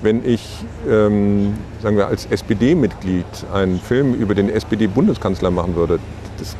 Wenn 0.01 0.23
ich, 0.23 0.63
ähm, 0.87 1.55
sagen 1.81 1.97
wir, 1.97 2.07
als 2.07 2.27
SPD-Mitglied 2.27 3.25
einen 3.53 3.79
Film 3.79 4.13
über 4.13 4.35
den 4.35 4.49
SPD-Bundeskanzler 4.49 5.49
machen 5.49 5.75
würde, 5.75 5.99
das, 6.37 6.55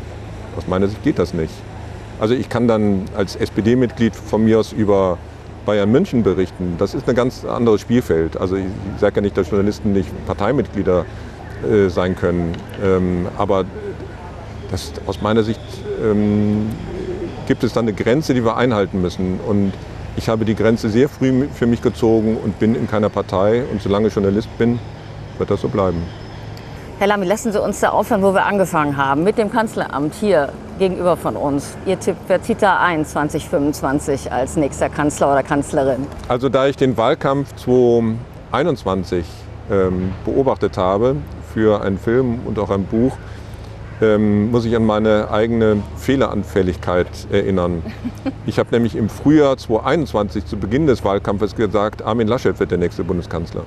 aus 0.58 0.68
meiner 0.68 0.88
Sicht 0.88 1.04
geht 1.04 1.20
das 1.20 1.34
nicht. 1.34 1.54
Also 2.20 2.34
ich 2.34 2.50
kann 2.50 2.68
dann 2.68 3.06
als 3.16 3.36
SPD-Mitglied 3.36 4.16
von 4.16 4.44
mir 4.44 4.60
aus 4.60 4.72
über 4.72 5.20
Bayern 5.68 5.92
München 5.92 6.24
berichten. 6.24 6.76
Das 6.80 6.96
ist 6.96 7.08
ein 7.08 7.16
ganz 7.16 7.46
anderes 7.46 7.82
Spielfeld. 7.82 8.38
Also 8.38 8.56
ich, 8.56 8.64
ich 8.64 9.02
sage 9.02 9.18
ja 9.18 9.22
nicht, 9.22 9.38
dass 9.38 9.50
Journalisten 9.50 9.94
nicht 9.94 10.10
Parteimitglieder 10.26 11.06
äh, 11.70 11.90
sein 11.90 12.16
können. 12.16 12.54
Ähm, 12.84 13.28
aber 13.38 13.66
das, 14.72 14.94
aus 15.06 15.22
meiner 15.22 15.44
Sicht 15.44 15.60
ähm, 16.04 16.70
gibt 17.48 17.64
es 17.64 17.74
dann 17.74 17.86
eine 17.86 17.94
Grenze, 17.94 18.34
die 18.34 18.44
wir 18.44 18.58
einhalten 18.58 19.02
müssen. 19.02 19.40
Und 19.46 19.74
ich 20.18 20.28
habe 20.28 20.44
die 20.44 20.56
Grenze 20.56 20.90
sehr 20.90 21.08
früh 21.08 21.48
für 21.54 21.68
mich 21.68 21.82
gezogen 21.82 22.38
und 22.38 22.60
bin 22.60 22.76
in 22.76 22.88
keiner 22.88 23.10
Partei. 23.10 23.64
Und 23.72 23.82
solange 23.82 24.08
ich 24.08 24.16
Journalist 24.16 24.50
bin, 24.58 24.80
wird 25.38 25.50
das 25.50 25.62
so 25.62 25.70
bleiben. 25.70 26.02
Herr 27.00 27.08
Lamy, 27.08 27.28
lassen 27.28 27.52
Sie 27.52 27.62
uns 27.62 27.80
da 27.80 27.90
aufhören, 27.90 28.24
wo 28.24 28.34
wir 28.34 28.46
angefangen 28.46 28.98
haben, 28.98 29.24
mit 29.24 29.38
dem 29.38 29.52
Kanzleramt 29.52 30.16
hier 30.16 30.52
gegenüber 30.80 31.16
von 31.16 31.36
uns. 31.36 31.78
Ihr 31.86 32.00
Tipp, 32.00 32.16
wer 32.28 32.42
zieht 32.42 32.64
da 32.64 32.80
ein 32.80 33.06
2025 33.06 34.32
als 34.32 34.58
nächster 34.58 34.90
Kanzler 34.90 35.32
oder 35.32 35.44
Kanzlerin? 35.44 36.08
Also 36.28 36.50
da 36.50 36.66
ich 36.66 36.76
den 36.76 36.98
Wahlkampf 36.98 37.54
2021 37.56 39.26
ähm, 39.70 40.12
beobachtet 40.26 40.78
habe 40.78 41.18
für 41.54 41.84
einen 41.84 42.00
Film 42.00 42.40
und 42.46 42.58
auch 42.58 42.72
ein 42.72 42.86
Buch, 42.86 43.16
ähm, 44.02 44.52
muss 44.52 44.66
ich 44.66 44.76
an 44.76 44.86
meine 44.86 45.32
eigene 45.32 45.82
Fehleranfälligkeit 45.98 47.08
erinnern. 47.32 47.82
Ich 48.46 48.60
habe 48.60 48.70
nämlich 48.72 48.96
im 48.96 49.10
Frühjahr 49.10 49.58
2021 49.58 50.46
zu 50.46 50.58
Beginn 50.58 50.88
des 50.88 51.04
Wahlkampfes 51.04 51.56
gesagt, 51.56 52.02
Armin 52.02 52.28
Laschet 52.28 52.60
wird 52.60 52.72
der 52.72 52.78
nächste 52.78 53.04
Bundeskanzler. 53.04 53.64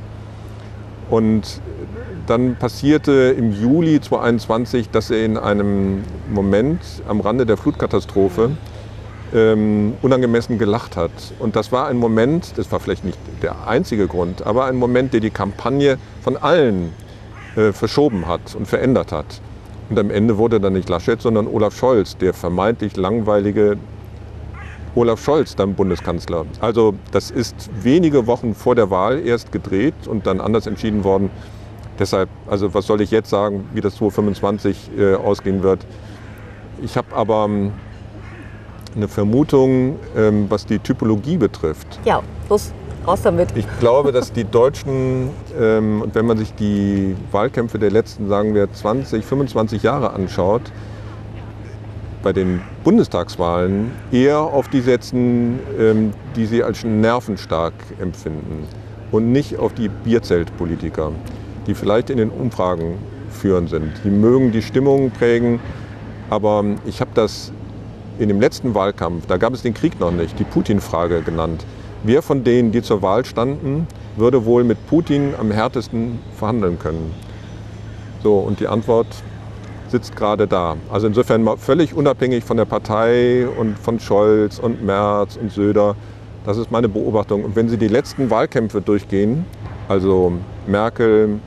Und 1.10 1.60
dann 2.26 2.54
passierte 2.56 3.34
im 3.36 3.52
Juli 3.52 4.00
2021, 4.00 4.90
dass 4.90 5.10
er 5.10 5.24
in 5.24 5.36
einem 5.36 6.04
Moment 6.32 6.80
am 7.08 7.20
Rande 7.20 7.44
der 7.44 7.56
Flutkatastrophe 7.56 8.52
ähm, 9.34 9.94
unangemessen 10.02 10.58
gelacht 10.58 10.96
hat. 10.96 11.10
Und 11.40 11.56
das 11.56 11.72
war 11.72 11.88
ein 11.88 11.96
Moment, 11.96 12.52
das 12.56 12.70
war 12.70 12.78
vielleicht 12.78 13.04
nicht 13.04 13.18
der 13.42 13.66
einzige 13.66 14.06
Grund, 14.06 14.46
aber 14.46 14.66
ein 14.66 14.76
Moment, 14.76 15.12
der 15.12 15.20
die 15.20 15.30
Kampagne 15.30 15.98
von 16.22 16.36
allen 16.36 16.92
äh, 17.56 17.72
verschoben 17.72 18.28
hat 18.28 18.54
und 18.54 18.66
verändert 18.66 19.10
hat. 19.10 19.40
Und 19.90 19.98
am 19.98 20.11
Ende 20.11 20.38
wurde 20.38 20.61
dann 20.61 20.74
nicht 20.74 20.88
Laschet, 20.88 21.20
sondern 21.20 21.48
Olaf 21.48 21.76
Scholz, 21.76 22.16
der 22.16 22.33
vermeintlich 22.33 22.96
langweilige 22.96 23.76
Olaf 24.94 25.22
Scholz 25.22 25.57
dann 25.57 25.74
Bundeskanzler. 25.74 26.46
Also 26.61 26.94
das 27.11 27.31
ist 27.31 27.70
wenige 27.83 28.29
Wochen 28.29 28.55
vor 28.55 28.76
der 28.76 28.90
Wahl 28.90 29.18
erst 29.18 29.50
gedreht 29.50 29.94
und 30.07 30.26
dann 30.26 30.40
anders 30.40 30.68
entschieden 30.68 31.03
worden. 31.03 31.31
Deshalb, 31.98 32.29
also 32.46 32.72
was 32.72 32.87
soll 32.87 33.00
ich 33.00 33.11
jetzt 33.11 33.31
sagen, 33.31 33.68
wie 33.74 33.81
das 33.81 33.96
2025 33.96 34.90
äh, 34.96 35.14
ausgehen 35.14 35.62
wird. 35.62 35.85
Ich 36.83 36.96
habe 36.96 37.14
aber 37.14 37.44
ähm, 37.44 37.72
eine 38.96 39.09
Vermutung, 39.09 39.96
ähm, 40.16 40.46
was 40.48 40.66
die 40.66 40.79
Typologie 40.79 41.37
betrifft. 41.37 42.00
Ja, 42.05 42.22
los, 42.48 42.72
raus 43.06 43.22
damit. 43.22 43.48
Ich 43.54 43.66
glaube, 43.78 44.12
dass 44.12 44.32
die 44.32 44.44
Deutschen, 44.44 45.30
ähm, 45.58 46.04
wenn 46.12 46.26
man 46.26 46.38
sich 46.38 46.54
die 46.54 47.16
Wahlkämpfe 47.30 47.78
der 47.78 47.90
letzten, 47.90 48.28
sagen 48.28 48.54
wir, 48.54 48.72
20, 48.72 49.24
25 49.24 49.82
Jahre 49.82 50.12
anschaut, 50.12 50.62
bei 52.22 52.32
den 52.32 52.60
Bundestagswahlen 52.84 53.92
eher 54.12 54.40
auf 54.40 54.68
die 54.68 54.80
setzen, 54.80 55.58
ähm, 55.78 56.12
die 56.36 56.46
sie 56.46 56.62
als 56.62 56.84
nervenstark 56.84 57.72
empfinden 57.98 58.66
und 59.10 59.32
nicht 59.32 59.58
auf 59.58 59.72
die 59.72 59.88
Bierzeltpolitiker, 59.88 61.12
die 61.66 61.74
vielleicht 61.74 62.10
in 62.10 62.18
den 62.18 62.30
Umfragen 62.30 62.98
führend 63.30 63.70
sind. 63.70 63.92
Die 64.04 64.10
mögen 64.10 64.52
die 64.52 64.62
Stimmung 64.62 65.10
prägen, 65.10 65.60
aber 66.28 66.64
ich 66.86 67.00
habe 67.00 67.10
das 67.14 67.52
in 68.18 68.28
dem 68.28 68.40
letzten 68.40 68.74
Wahlkampf, 68.74 69.26
da 69.26 69.38
gab 69.38 69.54
es 69.54 69.62
den 69.62 69.72
Krieg 69.72 69.98
noch 69.98 70.10
nicht, 70.10 70.38
die 70.38 70.44
Putin-Frage 70.44 71.22
genannt. 71.22 71.64
Wer 72.02 72.22
von 72.22 72.44
denen, 72.44 72.72
die 72.72 72.80
zur 72.80 73.02
Wahl 73.02 73.26
standen, 73.26 73.86
würde 74.16 74.46
wohl 74.46 74.64
mit 74.64 74.86
Putin 74.86 75.34
am 75.38 75.50
härtesten 75.50 76.18
verhandeln 76.34 76.78
können? 76.78 77.14
So, 78.22 78.38
und 78.38 78.58
die 78.58 78.68
Antwort 78.68 79.06
sitzt 79.88 80.16
gerade 80.16 80.46
da. 80.46 80.76
Also 80.90 81.08
insofern 81.08 81.46
völlig 81.58 81.92
unabhängig 81.92 82.42
von 82.42 82.56
der 82.56 82.64
Partei 82.64 83.46
und 83.46 83.78
von 83.78 84.00
Scholz 84.00 84.58
und 84.58 84.82
Merz 84.82 85.36
und 85.36 85.52
Söder. 85.52 85.94
Das 86.46 86.56
ist 86.56 86.70
meine 86.70 86.88
Beobachtung. 86.88 87.44
Und 87.44 87.54
wenn 87.54 87.68
Sie 87.68 87.76
die 87.76 87.88
letzten 87.88 88.30
Wahlkämpfe 88.30 88.80
durchgehen, 88.80 89.44
also 89.86 90.32
Merkel, 90.66 91.38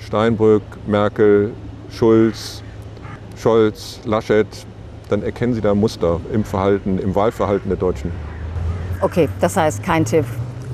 Steinbrück, 0.00 0.62
Merkel, 0.88 1.52
Schulz, 1.90 2.64
Scholz, 3.36 4.00
Laschet, 4.04 4.48
dann 5.08 5.22
erkennen 5.22 5.54
Sie 5.54 5.60
da 5.60 5.76
Muster 5.76 6.20
im 6.32 6.42
Verhalten, 6.42 6.98
im 6.98 7.14
Wahlverhalten 7.14 7.68
der 7.68 7.78
Deutschen. 7.78 8.29
Okay, 9.00 9.28
das 9.40 9.56
heißt 9.56 9.82
kein 9.82 10.04
Tipp. 10.04 10.24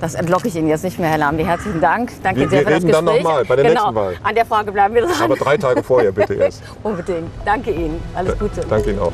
Das 0.00 0.14
entlocke 0.14 0.48
ich 0.48 0.56
Ihnen 0.56 0.68
jetzt 0.68 0.84
nicht 0.84 0.98
mehr, 0.98 1.08
Herr 1.08 1.18
Lambi. 1.18 1.44
Herzlichen 1.44 1.80
Dank. 1.80 2.10
Danke 2.22 2.40
wir, 2.40 2.48
sehr 2.50 2.60
wir 2.60 2.66
für 2.66 2.72
das 2.72 2.82
reden 2.82 2.86
Gespräch. 2.88 3.06
dann 3.06 3.22
nochmal 3.22 3.44
bei 3.44 3.56
der 3.56 3.64
genau. 3.64 3.80
nächsten 3.80 3.94
Wahl. 3.94 4.14
An 4.22 4.34
der 4.34 4.44
Frage 4.44 4.72
bleiben 4.72 4.94
wir 4.94 5.02
dran. 5.02 5.22
Aber 5.22 5.36
drei 5.36 5.56
Tage 5.56 5.82
vorher 5.82 6.12
bitte 6.12 6.34
erst. 6.34 6.62
Unbedingt. 6.82 7.30
Danke 7.44 7.70
Ihnen. 7.70 8.00
Alles 8.14 8.38
Gute. 8.38 8.60
Danke 8.68 8.90
Ihnen 8.90 8.98
auch. 8.98 9.12